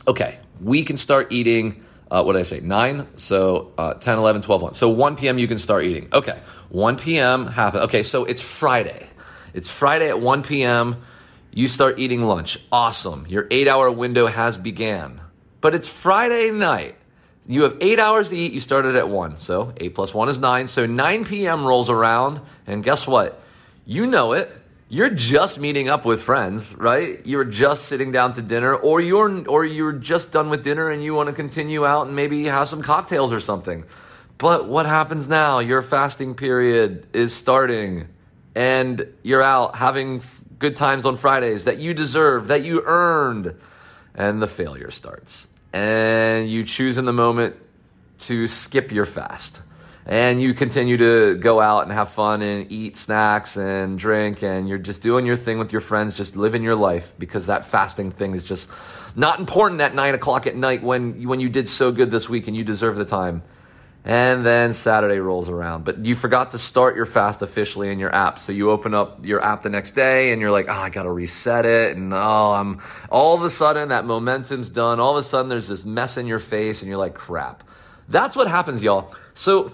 Okay 0.07 0.37
we 0.61 0.83
can 0.83 0.97
start 0.97 1.31
eating 1.31 1.83
uh, 2.11 2.23
what 2.23 2.33
did 2.33 2.39
I 2.39 2.43
say? 2.43 2.59
9, 2.59 3.07
so 3.17 3.71
uh, 3.77 3.93
10, 3.93 4.17
11, 4.17 4.41
12, 4.41 4.61
1. 4.61 4.73
So 4.73 4.89
1 4.89 5.15
p.m. 5.15 5.37
you 5.37 5.47
can 5.47 5.59
start 5.59 5.85
eating. 5.85 6.09
Okay, 6.11 6.39
1 6.69 6.97
p.m. 6.97 7.47
happen. 7.47 7.81
Okay, 7.81 8.03
so 8.03 8.25
it's 8.25 8.41
Friday. 8.41 9.07
It's 9.53 9.67
Friday 9.67 10.09
at 10.09 10.19
1 10.19 10.43
p.m. 10.43 10.97
You 11.51 11.67
start 11.67 11.99
eating 11.99 12.23
lunch. 12.23 12.59
Awesome. 12.71 13.25
Your 13.27 13.47
eight 13.51 13.67
hour 13.67 13.91
window 13.91 14.27
has 14.27 14.57
began. 14.57 15.21
But 15.61 15.75
it's 15.75 15.87
Friday 15.87 16.51
night. 16.51 16.95
You 17.47 17.63
have 17.63 17.77
eight 17.81 17.99
hours 17.99 18.29
to 18.29 18.37
eat. 18.37 18.51
You 18.53 18.59
started 18.59 18.95
at 18.95 19.09
1. 19.09 19.37
So 19.37 19.73
8 19.77 19.95
plus 19.95 20.13
1 20.13 20.29
is 20.29 20.39
9. 20.39 20.67
So 20.67 20.85
9 20.85 21.25
p.m. 21.25 21.65
rolls 21.65 21.89
around. 21.89 22.41
And 22.67 22.83
guess 22.83 23.07
what? 23.07 23.41
You 23.85 24.05
know 24.05 24.33
it 24.33 24.55
you're 24.89 25.11
just 25.11 25.59
meeting 25.59 25.87
up 25.87 26.03
with 26.03 26.21
friends, 26.23 26.73
right? 26.75 27.23
You're 27.25 27.45
just 27.45 27.85
sitting 27.85 28.11
down 28.11 28.33
to 28.33 28.41
dinner, 28.41 28.75
or 28.75 28.99
you're 28.99 29.47
or 29.47 29.63
you're 29.63 29.93
just 29.93 30.31
done 30.31 30.49
with 30.49 30.63
dinner 30.63 30.89
and 30.89 31.03
you 31.03 31.13
want 31.13 31.27
to 31.27 31.33
continue 31.33 31.85
out 31.85 32.07
and 32.07 32.15
maybe 32.15 32.45
have 32.45 32.67
some 32.67 32.81
cocktails 32.81 33.31
or 33.31 33.39
something. 33.39 33.85
But 34.39 34.67
what 34.67 34.87
happens 34.87 35.27
now? 35.27 35.59
Your 35.59 35.83
fasting 35.83 36.33
period 36.33 37.07
is 37.13 37.35
starting, 37.35 38.07
and 38.55 39.07
you're 39.21 39.43
out 39.43 39.75
having 39.75 40.23
good 40.57 40.75
times 40.75 41.05
on 41.05 41.17
Fridays 41.17 41.65
that 41.65 41.77
you 41.77 41.93
deserve, 41.93 42.47
that 42.47 42.63
you 42.63 42.81
earned, 42.83 43.55
and 44.15 44.41
the 44.41 44.47
failure 44.47 44.89
starts. 44.89 45.47
And 45.71 46.49
you 46.49 46.63
choose 46.63 46.97
in 46.97 47.05
the 47.05 47.13
moment 47.13 47.55
to 48.19 48.47
skip 48.47 48.91
your 48.91 49.05
fast 49.05 49.61
and 50.05 50.41
you 50.41 50.53
continue 50.53 50.97
to 50.97 51.35
go 51.35 51.59
out 51.59 51.83
and 51.83 51.91
have 51.91 52.09
fun 52.09 52.41
and 52.41 52.71
eat 52.71 52.97
snacks 52.97 53.57
and 53.57 53.99
drink 53.99 54.41
and 54.41 54.67
you're 54.67 54.77
just 54.77 55.01
doing 55.01 55.25
your 55.25 55.35
thing 55.35 55.59
with 55.59 55.71
your 55.71 55.81
friends 55.81 56.13
just 56.13 56.35
living 56.35 56.63
your 56.63 56.75
life 56.75 57.13
because 57.19 57.45
that 57.45 57.65
fasting 57.65 58.11
thing 58.11 58.33
is 58.33 58.43
just 58.43 58.69
not 59.15 59.39
important 59.39 59.81
at 59.81 59.93
nine 59.93 60.15
o'clock 60.15 60.47
at 60.47 60.55
night 60.55 60.81
when 60.81 61.23
when 61.27 61.39
you 61.39 61.49
did 61.49 61.67
so 61.67 61.91
good 61.91 62.11
this 62.11 62.29
week 62.29 62.47
and 62.47 62.55
you 62.55 62.63
deserve 62.63 62.95
the 62.95 63.05
time. 63.05 63.43
And 64.05 64.45
then 64.45 64.71
saturday 64.71 65.19
rolls 65.19 65.49
around. 65.49 65.83
But 65.83 66.05
you 66.05 66.15
forgot 66.15 66.51
to 66.51 66.59
start 66.59 66.95
your 66.95 67.05
fast 67.05 67.41
officially 67.41 67.91
in 67.91 67.99
your 67.99 68.15
app. 68.15 68.39
So 68.39 68.53
you 68.53 68.71
open 68.71 68.93
up 68.93 69.25
your 69.25 69.43
app 69.43 69.61
the 69.61 69.69
next 69.69 69.91
day 69.91 70.31
and 70.31 70.41
you're 70.41 70.51
like 70.51 70.67
oh 70.69 70.73
i 70.73 70.89
gotta 70.89 71.11
reset 71.11 71.65
it. 71.65 71.97
And 71.97 72.13
oh 72.13 72.51
i'm 72.53 72.81
all 73.11 73.35
of 73.35 73.43
a 73.43 73.49
sudden 73.49 73.89
that 73.89 74.05
momentum's 74.05 74.69
done. 74.69 74.99
All 74.99 75.11
of 75.11 75.17
a 75.17 75.23
sudden 75.23 75.49
there's 75.49 75.67
this 75.67 75.85
mess 75.85 76.17
in 76.17 76.27
your 76.27 76.39
face 76.39 76.81
and 76.81 76.89
you're 76.89 76.97
like 76.97 77.13
crap. 77.13 77.63
That's 78.07 78.35
what 78.35 78.47
happens 78.47 78.81
y'all. 78.81 79.13
So 79.33 79.71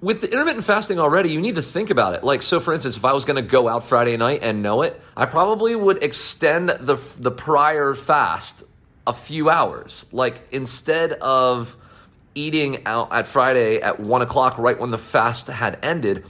with 0.00 0.20
the 0.20 0.30
intermittent 0.30 0.64
fasting 0.64 0.98
already, 0.98 1.30
you 1.30 1.40
need 1.40 1.54
to 1.54 1.62
think 1.62 1.90
about 1.90 2.14
it. 2.14 2.22
Like, 2.22 2.42
so 2.42 2.60
for 2.60 2.74
instance, 2.74 2.96
if 2.96 3.04
I 3.04 3.12
was 3.12 3.24
going 3.24 3.42
to 3.42 3.48
go 3.48 3.68
out 3.68 3.84
Friday 3.84 4.16
night 4.16 4.40
and 4.42 4.62
know 4.62 4.82
it, 4.82 5.00
I 5.16 5.26
probably 5.26 5.74
would 5.74 6.02
extend 6.02 6.68
the, 6.68 6.96
the 7.18 7.30
prior 7.30 7.94
fast 7.94 8.64
a 9.06 9.12
few 9.12 9.48
hours. 9.48 10.04
Like, 10.12 10.46
instead 10.52 11.12
of 11.12 11.76
eating 12.34 12.86
out 12.86 13.12
at 13.12 13.26
Friday 13.26 13.80
at 13.80 13.98
one 13.98 14.20
o'clock, 14.20 14.58
right 14.58 14.78
when 14.78 14.90
the 14.90 14.98
fast 14.98 15.46
had 15.46 15.78
ended, 15.82 16.24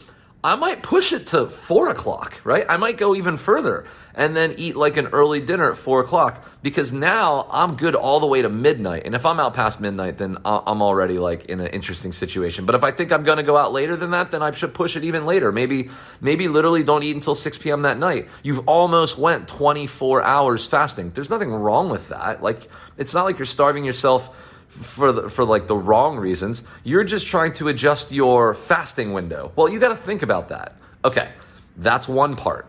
I 0.45 0.55
might 0.55 0.83
push 0.83 1.13
it 1.13 1.27
to 1.29 1.47
four 1.47 1.89
o'clock, 1.89 2.41
right? 2.45 2.65
I 2.69 2.77
might 2.77 2.99
go 2.99 3.17
even 3.17 3.37
further 3.37 3.85
and 4.15 4.37
then 4.37 4.55
eat 4.59 4.77
like 4.77 4.97
an 4.97 5.09
early 5.09 5.41
dinner 5.41 5.73
at 5.73 5.77
four 5.77 6.01
o'clock 6.01 6.45
because 6.63 6.93
now 6.93 7.49
I'm 7.51 7.77
good 7.77 7.97
all 7.97 8.21
the 8.21 8.27
way 8.27 8.43
to 8.43 8.49
midnight. 8.49 9.03
And 9.07 9.15
if 9.15 9.27
I'm 9.27 9.41
out 9.41 9.55
past 9.55 9.81
midnight, 9.81 10.19
then 10.19 10.39
I'm 10.45 10.83
already 10.83 11.19
like 11.19 11.47
in 11.47 11.59
an 11.61 11.69
interesting 11.69 12.13
situation. 12.13 12.65
But 12.65 12.77
if 12.77 12.85
I 12.85 12.93
think 12.93 13.13
I'm 13.13 13.25
going 13.25 13.39
to 13.39 13.43
go 13.43 13.57
out 13.57 13.73
later 13.73 13.97
than 13.97 14.13
that, 14.13 14.31
then 14.31 14.41
I 14.41 14.53
should 14.53 14.73
push 14.73 14.95
it 14.95 15.03
even 15.03 15.27
later. 15.27 15.51
Maybe, 15.51 15.91
maybe 16.21 16.47
literally 16.47 16.85
don't 16.85 17.03
eat 17.03 17.17
until 17.17 17.35
6 17.35 17.59
p.m. 17.59 17.83
that 17.83 17.99
night. 17.99 18.29
You've 18.45 18.69
almost 18.69 19.19
went 19.19 19.49
24 19.49 20.23
hours 20.23 20.65
fasting. 20.65 21.11
There's 21.11 21.31
nothing 21.31 21.51
wrong 21.51 21.91
with 21.91 22.11
that. 22.11 22.43
Like, 22.43 22.69
it's 22.97 23.15
not 23.15 23.25
like 23.25 23.39
you're 23.39 23.47
starving 23.47 23.85
yourself 23.85 24.31
for 24.77 25.13
the, 25.13 25.29
for 25.29 25.45
like 25.45 25.67
the 25.67 25.77
wrong 25.77 26.17
reasons. 26.17 26.63
You're 26.85 27.05
just 27.05 27.27
trying 27.27 27.53
to 27.55 27.69
adjust 27.69 28.13
your 28.13 28.55
fasting 28.55 29.13
window. 29.13 29.53
Well, 29.57 29.69
you 29.69 29.79
got 29.79 29.89
to 29.89 29.97
think 29.97 30.23
about 30.23 30.49
that. 30.49 30.77
Okay, 31.05 31.31
that's 31.77 32.09
one 32.09 32.37
part. 32.37 32.67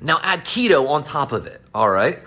Now 0.00 0.20
add 0.22 0.44
keto 0.44 0.88
on 0.88 1.02
top 1.02 1.32
of 1.32 1.46
it. 1.46 1.60
All 1.74 1.90
right. 1.90 2.18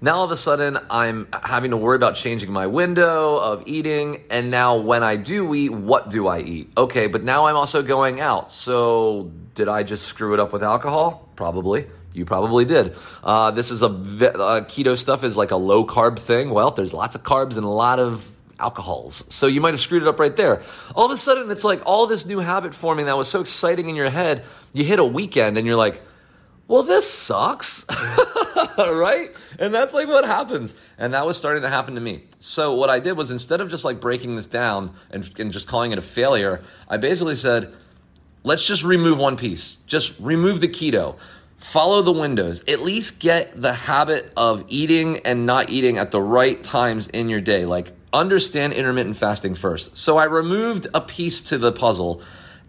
Now 0.00 0.16
all 0.18 0.24
of 0.24 0.30
a 0.30 0.36
sudden 0.36 0.78
I'm 0.90 1.26
having 1.32 1.70
to 1.70 1.76
worry 1.76 1.96
about 1.96 2.16
changing 2.16 2.52
my 2.52 2.66
window 2.66 3.36
of 3.36 3.66
eating. 3.66 4.24
And 4.30 4.50
now 4.50 4.76
when 4.76 5.02
I 5.02 5.16
do 5.16 5.54
eat, 5.54 5.70
what 5.70 6.10
do 6.10 6.26
I 6.26 6.40
eat? 6.40 6.70
Okay, 6.76 7.06
but 7.06 7.24
now 7.24 7.46
I'm 7.46 7.56
also 7.56 7.82
going 7.82 8.20
out. 8.20 8.52
So 8.52 9.32
did 9.54 9.68
I 9.68 9.82
just 9.82 10.06
screw 10.06 10.34
it 10.34 10.40
up 10.40 10.52
with 10.52 10.62
alcohol? 10.62 11.28
Probably. 11.34 11.86
You 12.12 12.24
probably 12.24 12.64
did. 12.64 12.96
Uh, 13.22 13.50
this 13.50 13.70
is 13.70 13.82
a 13.82 13.86
uh, 13.86 14.60
keto 14.62 14.96
stuff 14.96 15.22
is 15.24 15.36
like 15.36 15.50
a 15.50 15.56
low 15.56 15.84
carb 15.84 16.18
thing. 16.18 16.50
Well, 16.50 16.70
there's 16.70 16.94
lots 16.94 17.14
of 17.14 17.22
carbs 17.22 17.56
and 17.56 17.64
a 17.64 17.68
lot 17.68 17.98
of 17.98 18.30
alcohols. 18.58 19.32
So 19.34 19.46
you 19.46 19.60
might 19.60 19.74
have 19.74 19.80
screwed 19.80 20.02
it 20.02 20.08
up 20.08 20.18
right 20.18 20.34
there. 20.34 20.62
All 20.94 21.04
of 21.04 21.10
a 21.10 21.16
sudden, 21.16 21.50
it's 21.50 21.64
like 21.64 21.82
all 21.86 22.06
this 22.06 22.26
new 22.26 22.38
habit 22.38 22.74
forming 22.74 23.06
that 23.06 23.16
was 23.16 23.28
so 23.28 23.40
exciting 23.40 23.88
in 23.88 23.96
your 23.96 24.10
head. 24.10 24.44
You 24.72 24.84
hit 24.84 24.98
a 24.98 25.04
weekend 25.04 25.58
and 25.58 25.66
you're 25.66 25.76
like, 25.76 26.02
well, 26.68 26.82
this 26.82 27.08
sucks, 27.08 27.84
right? 28.78 29.30
And 29.58 29.72
that's 29.72 29.94
like 29.94 30.08
what 30.08 30.24
happens. 30.24 30.74
And 30.98 31.14
that 31.14 31.24
was 31.24 31.36
starting 31.36 31.62
to 31.62 31.68
happen 31.68 31.94
to 31.94 32.00
me. 32.00 32.24
So 32.40 32.74
what 32.74 32.90
I 32.90 32.98
did 32.98 33.12
was 33.12 33.30
instead 33.30 33.60
of 33.60 33.68
just 33.68 33.84
like 33.84 34.00
breaking 34.00 34.34
this 34.34 34.46
down 34.46 34.94
and, 35.10 35.30
and 35.38 35.52
just 35.52 35.68
calling 35.68 35.92
it 35.92 35.98
a 35.98 36.02
failure, 36.02 36.64
I 36.88 36.96
basically 36.96 37.36
said, 37.36 37.72
let's 38.42 38.66
just 38.66 38.82
remove 38.82 39.18
one 39.18 39.36
piece. 39.36 39.76
Just 39.86 40.18
remove 40.18 40.60
the 40.60 40.68
keto 40.68 41.16
follow 41.56 42.02
the 42.02 42.12
windows. 42.12 42.62
At 42.68 42.80
least 42.80 43.20
get 43.20 43.60
the 43.60 43.72
habit 43.72 44.32
of 44.36 44.64
eating 44.68 45.18
and 45.18 45.46
not 45.46 45.70
eating 45.70 45.98
at 45.98 46.10
the 46.10 46.20
right 46.20 46.62
times 46.62 47.08
in 47.08 47.28
your 47.28 47.40
day. 47.40 47.64
Like 47.64 47.92
understand 48.16 48.72
intermittent 48.72 49.16
fasting 49.16 49.54
first. 49.54 49.96
So 49.96 50.18
I 50.18 50.24
removed 50.24 50.86
a 50.94 51.00
piece 51.00 51.40
to 51.42 51.58
the 51.58 51.72
puzzle. 51.72 52.22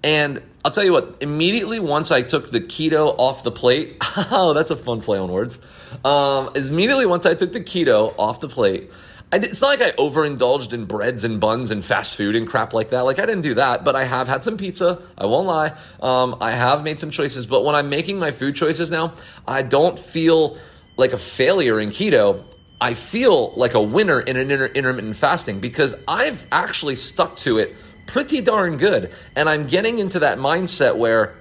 And 0.03 0.43
I'll 0.63 0.71
tell 0.71 0.83
you 0.83 0.91
what, 0.91 1.17
immediately 1.21 1.79
once 1.79 2.11
I 2.11 2.21
took 2.21 2.51
the 2.51 2.61
keto 2.61 3.15
off 3.17 3.43
the 3.43 3.51
plate, 3.51 3.97
oh, 4.31 4.53
that's 4.53 4.69
a 4.69 4.75
fun 4.75 5.01
play 5.01 5.17
on 5.17 5.31
words. 5.31 5.59
Um, 6.05 6.51
immediately 6.55 7.05
once 7.05 7.25
I 7.25 7.33
took 7.33 7.53
the 7.53 7.61
keto 7.61 8.13
off 8.17 8.39
the 8.39 8.49
plate, 8.49 8.91
I, 9.31 9.37
it's 9.37 9.61
not 9.61 9.67
like 9.67 9.81
I 9.81 9.91
overindulged 9.97 10.73
in 10.73 10.85
breads 10.85 11.23
and 11.23 11.39
buns 11.39 11.71
and 11.71 11.83
fast 11.83 12.15
food 12.15 12.35
and 12.35 12.47
crap 12.47 12.73
like 12.73 12.91
that. 12.91 13.01
Like 13.01 13.19
I 13.19 13.25
didn't 13.25 13.41
do 13.41 13.55
that, 13.55 13.83
but 13.83 13.95
I 13.95 14.05
have 14.05 14.27
had 14.27 14.43
some 14.43 14.57
pizza. 14.57 15.01
I 15.17 15.25
won't 15.25 15.47
lie. 15.47 15.73
Um, 16.01 16.37
I 16.39 16.51
have 16.51 16.83
made 16.83 16.99
some 16.99 17.09
choices, 17.09 17.47
but 17.47 17.65
when 17.65 17.75
I'm 17.75 17.89
making 17.89 18.19
my 18.19 18.31
food 18.31 18.55
choices 18.55 18.91
now, 18.91 19.13
I 19.47 19.63
don't 19.63 19.97
feel 19.99 20.57
like 20.95 21.13
a 21.13 21.17
failure 21.17 21.79
in 21.79 21.89
keto. 21.89 22.43
I 22.79 22.93
feel 22.93 23.53
like 23.55 23.73
a 23.73 23.81
winner 23.81 24.19
in 24.19 24.37
an 24.37 24.51
inter- 24.51 24.67
intermittent 24.67 25.15
fasting 25.15 25.59
because 25.59 25.95
I've 26.07 26.45
actually 26.51 26.95
stuck 26.95 27.35
to 27.37 27.57
it 27.57 27.75
pretty 28.05 28.41
darn 28.41 28.77
good. 28.77 29.13
And 29.35 29.49
I'm 29.49 29.67
getting 29.67 29.99
into 29.99 30.19
that 30.19 30.37
mindset 30.37 30.95
where 30.95 31.35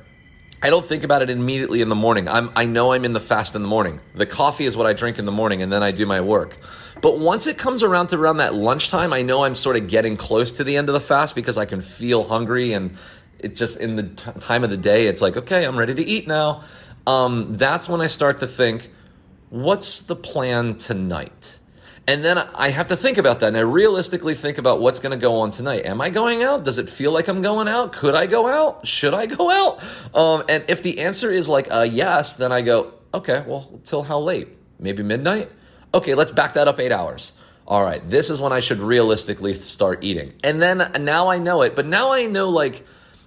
I 0.63 0.71
don't 0.71 0.85
think 0.85 1.05
about 1.05 1.23
it 1.23 1.29
immediately 1.29 1.83
in 1.83 1.89
the 1.89 1.95
morning. 1.95 2.27
I'm, 2.29 2.51
I 2.57 2.65
know 2.65 2.93
I'm 2.93 3.05
in 3.05 3.13
the 3.13 3.21
fast 3.21 3.55
in 3.55 3.63
the 3.63 3.69
morning. 3.69 4.01
The 4.15 4.27
coffee 4.27 4.65
is 4.65 4.77
what 4.77 4.87
I 4.87 4.95
drink 4.95 5.19
in 5.19 5.27
the 5.27 5.33
morning 5.33 5.63
and 5.63 5.71
then 5.71 5.83
I 5.83 5.91
do 5.91 6.07
my 6.07 6.23
work. 6.23 6.57
But 7.03 7.19
once 7.19 7.47
it 7.47 7.59
comes 7.59 7.83
around 7.83 8.09
to 8.09 8.17
around 8.17 8.39
that 8.39 8.55
lunchtime, 8.55 9.13
I 9.13 9.21
know 9.21 9.45
I'm 9.45 9.55
sort 9.55 9.77
of 9.77 9.87
getting 9.87 10.17
close 10.17 10.53
to 10.53 10.65
the 10.65 10.77
end 10.77 10.89
of 10.89 10.95
the 10.95 11.01
fast 11.01 11.35
because 11.35 11.59
I 11.59 11.67
can 11.67 11.83
feel 11.83 12.25
hungry 12.25 12.73
and 12.73 12.97
it's 13.39 13.59
just 13.59 13.79
in 13.79 13.97
the 13.97 14.05
t- 14.05 14.41
time 14.41 14.65
of 14.65 14.71
the 14.71 14.79
day, 14.79 15.07
it's 15.07 15.21
like, 15.21 15.37
okay, 15.37 15.65
I'm 15.65 15.79
ready 15.79 15.95
to 15.95 16.05
eat 16.05 16.27
now. 16.27 16.65
Um, 17.07 17.57
that's 17.59 17.89
when 17.89 18.01
I 18.01 18.07
start 18.07 18.39
to 18.39 18.47
think, 18.47 18.91
what's 19.51 20.01
the 20.03 20.17
plan 20.17 20.77
tonight? 20.77 21.59
And 22.09 22.25
then 22.25 22.39
I 22.39 22.69
have 22.69 22.89
to 22.89 22.97
think 22.97 23.19
about 23.19 23.41
that. 23.41 23.49
And 23.49 23.57
I 23.57 23.61
realistically 23.61 24.35
think 24.35 24.59
about 24.59 24.81
what's 24.81 25.01
going 25.01 25.11
to 25.11 25.21
go 25.21 25.41
on 25.41 25.51
tonight. 25.51 25.87
Am 25.87 26.01
I 26.01 26.11
going 26.11 26.43
out? 26.43 26.63
Does 26.63 26.79
it 26.79 26.89
feel 26.89 27.11
like 27.11 27.27
I'm 27.27 27.43
going 27.43 27.67
out? 27.67 27.93
Could 27.93 28.15
I 28.15 28.27
go 28.27 28.47
out? 28.47 28.87
Should 28.87 29.13
I 29.13 29.27
go 29.27 29.51
out? 29.51 29.83
Um, 30.15 30.45
and 30.49 30.65
if 30.69 30.83
the 30.83 31.01
answer 31.01 31.31
is 31.31 31.49
like 31.49 31.67
a 31.71 31.85
yes, 31.85 32.37
then 32.37 32.53
I 32.53 32.63
go, 32.63 32.95
okay, 33.13 33.45
well, 33.47 33.81
till 33.85 34.05
how 34.05 34.21
late? 34.21 34.49
Maybe 34.79 35.03
midnight? 35.03 35.51
Okay, 35.93 36.15
let's 36.15 36.31
back 36.31 36.55
that 36.55 36.69
up 36.69 36.79
eight 36.79 36.93
hours. 36.93 37.33
All 37.67 37.83
right, 37.83 38.09
this 38.09 38.31
is 38.31 38.41
when 38.41 38.53
I 38.53 38.61
should 38.61 38.79
realistically 38.79 39.55
start 39.55 40.05
eating. 40.05 40.35
And 40.45 40.63
then 40.63 40.93
now 41.01 41.29
I 41.29 41.39
know 41.39 41.63
it, 41.63 41.75
but 41.75 41.87
now 41.87 42.13
I 42.13 42.27
know 42.27 42.51
like 42.51 42.87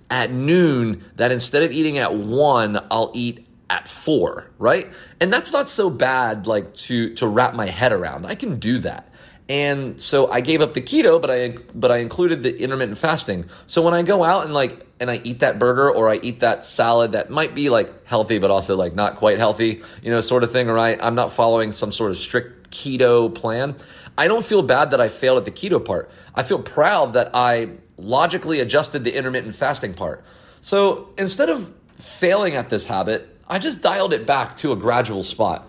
at 0.09 0.31
noon 0.31 1.03
that 1.17 1.33
instead 1.33 1.63
of 1.63 1.73
eating 1.73 1.97
at 1.97 2.15
one, 2.15 2.79
I'll 2.89 3.11
eat 3.13 3.45
at 3.69 3.87
four, 3.87 4.49
right? 4.57 4.87
And 5.19 5.31
that's 5.31 5.51
not 5.51 5.69
so 5.69 5.89
bad, 5.89 6.47
like 6.47 6.75
to 6.75 7.13
to 7.15 7.27
wrap 7.27 7.53
my 7.53 7.67
head 7.67 7.91
around. 7.91 8.25
I 8.25 8.35
can 8.35 8.59
do 8.59 8.79
that. 8.79 9.05
And 9.47 9.99
so 9.99 10.29
I 10.31 10.41
gave 10.41 10.61
up 10.61 10.75
the 10.75 10.81
keto, 10.81 11.19
but 11.19 11.31
I 11.31 11.57
but 11.73 11.91
I 11.91 11.97
included 11.97 12.43
the 12.43 12.55
intermittent 12.61 12.99
fasting. 12.99 13.45
So 13.65 13.81
when 13.81 13.95
I 13.95 14.03
go 14.03 14.23
out 14.23 14.45
and 14.45 14.53
like 14.53 14.85
and 14.99 15.09
I 15.09 15.21
eat 15.23 15.39
that 15.39 15.57
burger 15.57 15.89
or 15.89 16.07
I 16.09 16.19
eat 16.21 16.41
that 16.41 16.63
salad 16.65 17.13
that 17.13 17.29
might 17.29 17.55
be 17.55 17.69
like 17.69 18.05
healthy, 18.05 18.37
but 18.37 18.51
also 18.51 18.75
like 18.75 18.93
not 18.93 19.15
quite 19.15 19.39
healthy, 19.39 19.81
you 20.03 20.11
know, 20.11 20.21
sort 20.21 20.43
of 20.43 20.51
thing, 20.51 20.69
or 20.69 20.77
I, 20.77 20.97
I'm 21.01 21.15
not 21.15 21.31
following 21.31 21.71
some 21.71 21.91
sort 21.91 22.11
of 22.11 22.17
strict 22.17 22.69
keto 22.69 23.33
plan. 23.33 23.75
I 24.17 24.27
don't 24.27 24.45
feel 24.45 24.61
bad 24.61 24.91
that 24.91 25.01
I 25.01 25.09
failed 25.09 25.37
at 25.37 25.45
the 25.45 25.51
keto 25.51 25.83
part. 25.83 26.11
I 26.35 26.43
feel 26.43 26.59
proud 26.59 27.13
that 27.13 27.31
I 27.33 27.69
logically 27.97 28.59
adjusted 28.59 29.03
the 29.03 29.15
intermittent 29.15 29.55
fasting 29.55 29.93
part. 29.93 30.23
So 30.61 31.09
instead 31.17 31.49
of 31.49 31.73
failing 31.97 32.55
at 32.55 32.69
this 32.69 32.85
habit, 32.85 33.38
I 33.49 33.59
just 33.59 33.81
dialed 33.81 34.13
it 34.13 34.27
back 34.27 34.55
to 34.57 34.71
a 34.71 34.75
gradual 34.75 35.23
spot. 35.23 35.67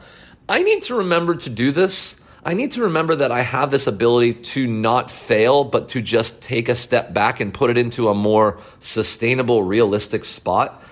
I 0.48 0.62
need 0.62 0.82
to 0.84 0.96
remember 0.96 1.36
to 1.36 1.50
do 1.50 1.72
this. 1.72 2.20
I 2.44 2.54
need 2.54 2.72
to 2.72 2.82
remember 2.82 3.16
that 3.16 3.32
I 3.32 3.42
have 3.42 3.70
this 3.70 3.86
ability 3.86 4.34
to 4.34 4.66
not 4.66 5.10
fail, 5.10 5.64
but 5.64 5.90
to 5.90 6.02
just 6.02 6.42
take 6.42 6.68
a 6.68 6.74
step 6.74 7.14
back 7.14 7.40
and 7.40 7.52
put 7.52 7.70
it 7.70 7.78
into 7.78 8.08
a 8.08 8.14
more 8.14 8.58
sustainable, 8.80 9.62
realistic 9.62 10.24
spot. 10.24 10.82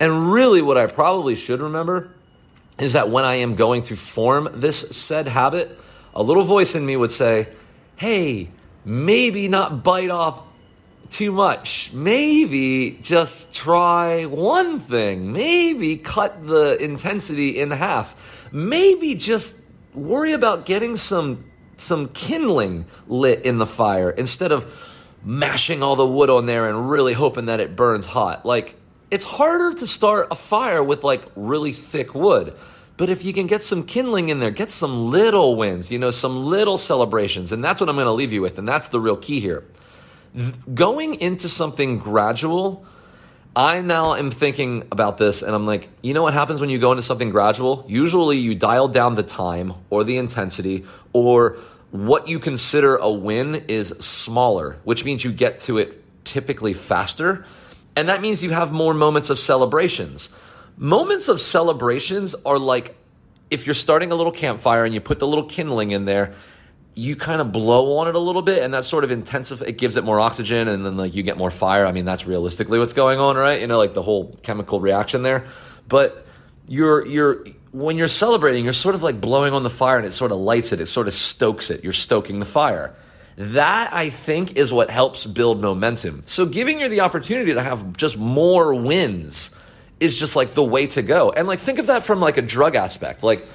And 0.00 0.32
really, 0.32 0.62
what 0.62 0.78
I 0.78 0.86
probably 0.86 1.36
should 1.36 1.60
remember 1.60 2.10
is 2.78 2.94
that 2.94 3.10
when 3.10 3.24
I 3.24 3.34
am 3.36 3.54
going 3.54 3.82
to 3.84 3.96
form 3.96 4.48
this 4.52 4.80
said 4.90 5.28
habit, 5.28 5.78
a 6.14 6.22
little 6.22 6.44
voice 6.44 6.74
in 6.74 6.84
me 6.84 6.96
would 6.96 7.10
say, 7.10 7.48
Hey, 7.96 8.48
maybe 8.84 9.46
not 9.48 9.84
bite 9.84 10.10
off 10.10 10.40
too 11.12 11.30
much. 11.30 11.92
Maybe 11.92 12.98
just 13.02 13.54
try 13.54 14.24
one 14.24 14.80
thing. 14.80 15.32
Maybe 15.32 15.96
cut 15.96 16.46
the 16.46 16.82
intensity 16.82 17.60
in 17.60 17.70
half. 17.70 18.48
Maybe 18.50 19.14
just 19.14 19.56
worry 19.94 20.32
about 20.32 20.66
getting 20.66 20.96
some 20.96 21.44
some 21.76 22.08
kindling 22.08 22.86
lit 23.08 23.44
in 23.44 23.58
the 23.58 23.66
fire 23.66 24.10
instead 24.10 24.52
of 24.52 24.66
mashing 25.24 25.82
all 25.82 25.96
the 25.96 26.06
wood 26.06 26.30
on 26.30 26.46
there 26.46 26.68
and 26.68 26.88
really 26.90 27.12
hoping 27.12 27.46
that 27.46 27.60
it 27.60 27.76
burns 27.76 28.06
hot. 28.06 28.46
Like 28.46 28.76
it's 29.10 29.24
harder 29.24 29.76
to 29.78 29.86
start 29.86 30.28
a 30.30 30.34
fire 30.34 30.82
with 30.82 31.04
like 31.04 31.22
really 31.36 31.72
thick 31.72 32.14
wood. 32.14 32.56
But 32.96 33.10
if 33.10 33.24
you 33.24 33.32
can 33.32 33.46
get 33.46 33.62
some 33.62 33.84
kindling 33.84 34.28
in 34.28 34.38
there, 34.38 34.50
get 34.50 34.70
some 34.70 35.10
little 35.10 35.56
wins, 35.56 35.90
you 35.90 35.98
know, 35.98 36.10
some 36.10 36.44
little 36.44 36.78
celebrations. 36.78 37.52
And 37.52 37.64
that's 37.64 37.80
what 37.80 37.88
I'm 37.88 37.96
going 37.96 38.06
to 38.06 38.12
leave 38.12 38.32
you 38.32 38.42
with. 38.42 38.58
And 38.58 38.68
that's 38.68 38.88
the 38.88 39.00
real 39.00 39.16
key 39.16 39.40
here 39.40 39.64
going 40.74 41.14
into 41.14 41.48
something 41.48 41.98
gradual, 41.98 42.86
I 43.54 43.82
now 43.82 44.14
am 44.14 44.30
thinking 44.30 44.84
about 44.90 45.18
this 45.18 45.42
and 45.42 45.54
I'm 45.54 45.66
like, 45.66 45.90
you 46.00 46.14
know 46.14 46.22
what 46.22 46.32
happens 46.32 46.60
when 46.60 46.70
you 46.70 46.78
go 46.78 46.92
into 46.92 47.02
something 47.02 47.30
gradual? 47.30 47.84
Usually 47.86 48.38
you 48.38 48.54
dial 48.54 48.88
down 48.88 49.14
the 49.14 49.22
time 49.22 49.74
or 49.90 50.04
the 50.04 50.16
intensity 50.16 50.86
or 51.12 51.58
what 51.90 52.28
you 52.28 52.38
consider 52.38 52.96
a 52.96 53.10
win 53.10 53.66
is 53.68 53.88
smaller, 54.00 54.78
which 54.84 55.04
means 55.04 55.22
you 55.22 55.32
get 55.32 55.58
to 55.60 55.76
it 55.76 56.02
typically 56.24 56.72
faster. 56.72 57.44
And 57.94 58.08
that 58.08 58.22
means 58.22 58.42
you 58.42 58.50
have 58.50 58.72
more 58.72 58.94
moments 58.94 59.28
of 59.28 59.38
celebrations. 59.38 60.30
Moments 60.78 61.28
of 61.28 61.38
celebrations 61.38 62.34
are 62.46 62.58
like 62.58 62.96
if 63.50 63.66
you're 63.66 63.74
starting 63.74 64.10
a 64.10 64.14
little 64.14 64.32
campfire 64.32 64.86
and 64.86 64.94
you 64.94 65.00
put 65.02 65.18
the 65.18 65.26
little 65.26 65.44
kindling 65.44 65.90
in 65.90 66.06
there 66.06 66.32
you 66.94 67.16
kind 67.16 67.40
of 67.40 67.52
blow 67.52 67.96
on 67.98 68.08
it 68.08 68.14
a 68.14 68.18
little 68.18 68.42
bit 68.42 68.62
and 68.62 68.74
that 68.74 68.84
sort 68.84 69.02
of 69.02 69.10
intensifies 69.10 69.66
it 69.66 69.78
gives 69.78 69.96
it 69.96 70.04
more 70.04 70.20
oxygen 70.20 70.68
and 70.68 70.84
then 70.84 70.96
like 70.96 71.14
you 71.14 71.22
get 71.22 71.38
more 71.38 71.50
fire. 71.50 71.86
I 71.86 71.92
mean 71.92 72.04
that's 72.04 72.26
realistically 72.26 72.78
what's 72.78 72.92
going 72.92 73.18
on 73.18 73.36
right? 73.36 73.60
You 73.60 73.66
know 73.66 73.78
like 73.78 73.94
the 73.94 74.02
whole 74.02 74.34
chemical 74.42 74.80
reaction 74.80 75.22
there. 75.22 75.46
But 75.88 76.26
you're 76.68 77.06
you're 77.06 77.46
when 77.70 77.96
you're 77.96 78.08
celebrating 78.08 78.64
you're 78.64 78.74
sort 78.74 78.94
of 78.94 79.02
like 79.02 79.20
blowing 79.20 79.54
on 79.54 79.62
the 79.62 79.70
fire 79.70 79.96
and 79.96 80.06
it 80.06 80.12
sort 80.12 80.32
of 80.32 80.38
lights 80.38 80.72
it. 80.72 80.80
It 80.80 80.86
sort 80.86 81.08
of 81.08 81.14
stokes 81.14 81.70
it. 81.70 81.82
You're 81.82 81.94
stoking 81.94 82.40
the 82.40 82.46
fire. 82.46 82.94
That 83.36 83.94
i 83.94 84.10
think 84.10 84.56
is 84.58 84.70
what 84.70 84.90
helps 84.90 85.24
build 85.24 85.62
momentum. 85.62 86.22
So 86.26 86.44
giving 86.44 86.80
you 86.80 86.90
the 86.90 87.00
opportunity 87.00 87.54
to 87.54 87.62
have 87.62 87.96
just 87.96 88.18
more 88.18 88.74
wins 88.74 89.56
is 89.98 90.16
just 90.16 90.36
like 90.36 90.52
the 90.52 90.64
way 90.64 90.88
to 90.88 91.00
go. 91.00 91.30
And 91.30 91.48
like 91.48 91.60
think 91.60 91.78
of 91.78 91.86
that 91.86 92.04
from 92.04 92.20
like 92.20 92.36
a 92.36 92.42
drug 92.42 92.74
aspect. 92.74 93.22
Like 93.22 93.46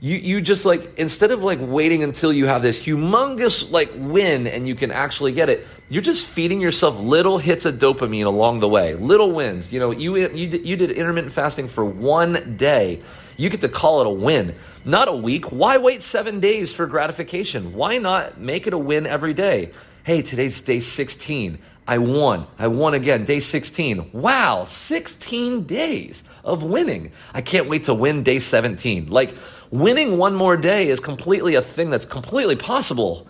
you 0.00 0.16
you 0.16 0.40
just 0.40 0.64
like 0.64 0.98
instead 0.98 1.30
of 1.30 1.42
like 1.42 1.58
waiting 1.60 2.02
until 2.02 2.32
you 2.32 2.46
have 2.46 2.62
this 2.62 2.80
humongous 2.80 3.70
like 3.70 3.90
win 3.96 4.46
and 4.46 4.66
you 4.66 4.74
can 4.74 4.90
actually 4.90 5.32
get 5.32 5.48
it 5.48 5.66
you're 5.88 6.02
just 6.02 6.26
feeding 6.26 6.60
yourself 6.60 6.98
little 6.98 7.36
hits 7.36 7.66
of 7.66 7.74
dopamine 7.74 8.24
along 8.24 8.60
the 8.60 8.68
way 8.68 8.94
little 8.94 9.30
wins 9.32 9.72
you 9.72 9.78
know 9.78 9.90
you 9.90 10.16
you 10.16 10.48
you 10.48 10.76
did 10.76 10.90
intermittent 10.90 11.32
fasting 11.32 11.68
for 11.68 11.84
one 11.84 12.56
day 12.56 13.00
you 13.36 13.50
get 13.50 13.60
to 13.60 13.68
call 13.68 14.00
it 14.00 14.06
a 14.06 14.10
win 14.10 14.54
not 14.86 15.06
a 15.06 15.14
week 15.14 15.52
why 15.52 15.76
wait 15.76 16.02
7 16.02 16.40
days 16.40 16.74
for 16.74 16.86
gratification 16.86 17.74
why 17.74 17.98
not 17.98 18.40
make 18.40 18.66
it 18.66 18.72
a 18.72 18.78
win 18.78 19.06
every 19.06 19.34
day 19.34 19.70
hey 20.04 20.22
today's 20.22 20.62
day 20.62 20.80
16 20.80 21.58
I 21.90 21.98
won. 21.98 22.46
I 22.56 22.68
won 22.68 22.94
again. 22.94 23.24
Day 23.24 23.40
16. 23.40 24.10
Wow, 24.12 24.62
16 24.62 25.64
days 25.64 26.22
of 26.44 26.62
winning. 26.62 27.10
I 27.34 27.40
can't 27.40 27.68
wait 27.68 27.84
to 27.84 27.94
win 27.94 28.22
day 28.22 28.38
17. 28.38 29.08
Like, 29.08 29.34
Winning 29.70 30.18
one 30.18 30.34
more 30.34 30.56
day 30.56 30.88
is 30.88 30.98
completely 30.98 31.54
a 31.54 31.62
thing 31.62 31.90
that's 31.90 32.04
completely 32.04 32.56
possible. 32.56 33.28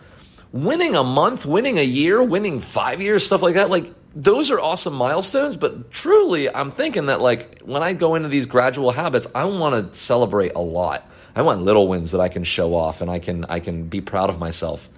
Winning 0.53 0.97
a 0.97 1.05
month, 1.05 1.45
winning 1.45 1.79
a 1.79 1.85
year, 1.85 2.23
winning 2.23 2.61
five 2.61 3.01
years, 3.01 3.27
stuff 3.27 3.43
like 3.43 3.55
that, 3.55 3.69
like 3.69 3.93
those 4.15 4.51
are 4.51 4.59
awesome 4.59 4.95
milestones. 4.95 5.57
But 5.57 5.91
truly, 5.91 6.53
I'm 6.53 6.71
thinking 6.71 7.07
that 7.07 7.21
like 7.21 7.61
when 7.61 7.83
I 7.83 7.93
go 7.93 8.15
into 8.15 8.29
these 8.29 8.47
gradual 8.47 8.91
habits, 8.91 9.27
I 9.35 9.45
want 9.45 9.93
to 9.93 9.99
celebrate 9.99 10.53
a 10.55 10.61
lot. 10.61 11.07
I 11.37 11.43
want 11.43 11.63
little 11.63 11.87
wins 11.87 12.13
that 12.13 12.23
I 12.23 12.29
can 12.29 12.45
show 12.45 12.75
off 12.75 13.03
and 13.03 13.11
I 13.11 13.19
can 13.19 13.45
I 13.45 13.61
can 13.61 13.85
be 13.85 14.01
proud 14.01 14.31
of 14.31 14.39
myself. 14.39 14.89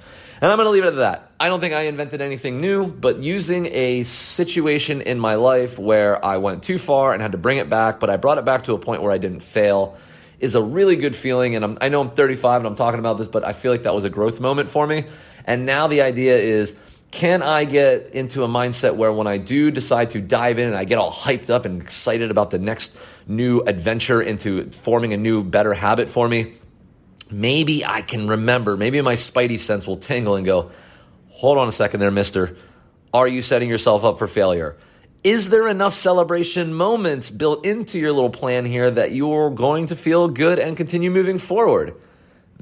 And 0.40 0.50
I'm 0.50 0.58
going 0.58 0.66
to 0.66 0.70
leave 0.70 0.84
it 0.84 0.88
at 0.88 0.96
that. 0.96 1.30
I 1.38 1.48
don't 1.48 1.60
think 1.60 1.74
I 1.74 1.82
invented 1.82 2.20
anything 2.20 2.60
new, 2.60 2.86
but 2.86 3.18
using 3.18 3.66
a 3.66 4.02
situation 4.04 5.00
in 5.00 5.20
my 5.20 5.36
life 5.36 5.78
where 5.78 6.24
I 6.24 6.38
went 6.38 6.64
too 6.64 6.78
far 6.78 7.12
and 7.12 7.22
had 7.22 7.32
to 7.32 7.38
bring 7.38 7.58
it 7.58 7.70
back, 7.70 8.00
but 8.00 8.10
I 8.10 8.16
brought 8.16 8.38
it 8.38 8.44
back 8.44 8.64
to 8.64 8.74
a 8.74 8.78
point 8.78 9.02
where 9.02 9.12
I 9.12 9.18
didn't 9.18 9.40
fail 9.40 9.96
is 10.42 10.56
a 10.56 10.62
really 10.62 10.96
good 10.96 11.16
feeling. 11.16 11.54
And 11.54 11.64
I'm, 11.64 11.78
I 11.80 11.88
know 11.88 12.00
I'm 12.00 12.10
35 12.10 12.60
and 12.60 12.66
I'm 12.66 12.74
talking 12.74 12.98
about 12.98 13.16
this, 13.16 13.28
but 13.28 13.44
I 13.44 13.52
feel 13.52 13.72
like 13.72 13.84
that 13.84 13.94
was 13.94 14.04
a 14.04 14.10
growth 14.10 14.40
moment 14.40 14.68
for 14.68 14.86
me. 14.86 15.04
And 15.46 15.64
now 15.64 15.86
the 15.86 16.02
idea 16.02 16.36
is, 16.36 16.76
can 17.12 17.42
I 17.42 17.64
get 17.64 18.14
into 18.14 18.42
a 18.42 18.48
mindset 18.48 18.96
where 18.96 19.12
when 19.12 19.26
I 19.26 19.36
do 19.36 19.70
decide 19.70 20.10
to 20.10 20.20
dive 20.20 20.58
in 20.58 20.66
and 20.66 20.76
I 20.76 20.84
get 20.84 20.98
all 20.98 21.12
hyped 21.12 21.48
up 21.48 21.64
and 21.64 21.80
excited 21.80 22.30
about 22.30 22.50
the 22.50 22.58
next 22.58 22.98
new 23.26 23.60
adventure 23.60 24.20
into 24.20 24.70
forming 24.70 25.12
a 25.12 25.16
new, 25.16 25.44
better 25.44 25.74
habit 25.74 26.10
for 26.10 26.28
me, 26.28 26.54
maybe 27.30 27.84
I 27.84 28.02
can 28.02 28.28
remember, 28.28 28.76
maybe 28.76 29.00
my 29.00 29.14
spidey 29.14 29.58
sense 29.58 29.86
will 29.86 29.98
tingle 29.98 30.36
and 30.36 30.44
go, 30.44 30.70
hold 31.28 31.58
on 31.58 31.68
a 31.68 31.72
second 31.72 32.00
there, 32.00 32.10
mister. 32.10 32.56
Are 33.14 33.28
you 33.28 33.42
setting 33.42 33.68
yourself 33.68 34.04
up 34.04 34.18
for 34.18 34.26
failure? 34.26 34.76
Is 35.24 35.50
there 35.50 35.68
enough 35.68 35.94
celebration 35.94 36.74
moments 36.74 37.30
built 37.30 37.64
into 37.64 37.98
your 37.98 38.12
little 38.12 38.30
plan 38.30 38.64
here 38.64 38.90
that 38.90 39.12
you're 39.12 39.50
going 39.50 39.86
to 39.86 39.96
feel 39.96 40.28
good 40.28 40.58
and 40.58 40.76
continue 40.76 41.10
moving 41.10 41.38
forward? 41.38 41.94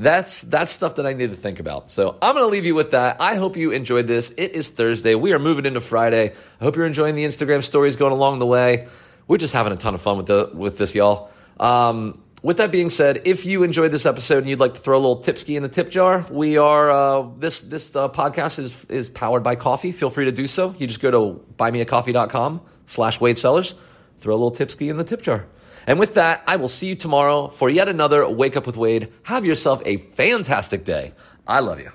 that's 0.01 0.40
that's 0.42 0.73
stuff 0.73 0.94
that 0.94 1.07
I 1.07 1.12
need 1.12 1.31
to 1.31 1.37
think 1.37 1.61
about. 1.61 1.90
So 1.90 2.16
I'm 2.23 2.35
to 2.37 2.46
leave 2.46 2.64
you 2.64 2.75
with 2.75 2.92
that. 2.92 3.20
I 3.20 3.35
hope 3.35 3.57
you 3.57 3.70
enjoyed 3.70 4.07
this. 4.07 4.31
It 4.38 4.53
is 4.53 4.70
Thursday. 4.70 5.14
We 5.14 5.35
are 5.35 5.38
moving 5.38 5.66
into 5.66 5.81
Friday. 5.81 6.33
I 6.61 6.64
hope 6.64 6.77
you're 6.77 6.87
enjoying 6.87 7.16
the 7.16 7.25
Instagram 7.25 7.62
stories 7.62 7.96
going 7.96 8.12
along 8.12 8.38
the 8.38 8.46
way. 8.46 8.88
We're 9.29 9.37
just 9.37 9.53
having 9.53 9.75
a 9.75 9.77
ton 9.77 9.94
of 9.94 10.01
fun 10.01 10.16
with 10.16 10.27
the 10.27 10.51
with 10.55 10.79
this, 10.79 10.94
y'all. 10.94 11.31
Um, 11.61 12.23
with 12.42 12.57
that 12.57 12.70
being 12.70 12.88
said, 12.88 13.22
if 13.24 13.44
you 13.44 13.62
enjoyed 13.62 13.92
this 13.92 14.07
episode 14.07 14.38
and 14.38 14.48
you'd 14.48 14.61
like 14.61 14.74
to 14.74 14.81
throw 14.81 14.96
a 14.96 15.00
little 15.00 15.22
tipski 15.22 15.57
in 15.57 15.62
the 15.62 15.68
tip 15.68 15.90
jar, 15.90 16.26
we 16.31 16.57
are 16.57 16.90
uh, 16.90 17.29
this 17.38 17.61
this 17.61 17.94
uh, 17.94 18.09
podcast 18.09 18.59
is 18.59 18.85
is 18.87 19.09
powered 19.09 19.42
by 19.42 19.57
coffee. 19.57 19.92
Feel 19.92 20.11
free 20.11 20.24
to 20.24 20.33
do 20.33 20.46
so. 20.46 20.74
You 20.79 20.87
just 20.87 21.00
go 21.00 21.11
to 21.11 21.44
buymeacoffee.com 21.57 22.62
slash 22.87 23.20
Wade 23.20 23.38
Sellers, 23.38 23.74
throw 24.18 24.35
a 24.35 24.38
little 24.42 24.53
tipski 24.53 24.90
in 24.90 24.96
the 24.96 25.05
tip 25.05 25.22
jar. 25.22 25.46
And 25.87 25.98
with 25.98 26.14
that, 26.14 26.42
I 26.46 26.57
will 26.57 26.68
see 26.68 26.88
you 26.88 26.94
tomorrow 26.94 27.48
for 27.48 27.68
yet 27.68 27.88
another 27.88 28.29
Wake 28.29 28.57
Up 28.57 28.66
with 28.66 28.76
Wade. 28.76 29.12
Have 29.24 29.44
yourself 29.44 29.83
a 29.85 29.96
fantastic 29.96 30.85
day. 30.85 31.14
I 31.46 31.61
love 31.61 31.81
you. 31.81 31.90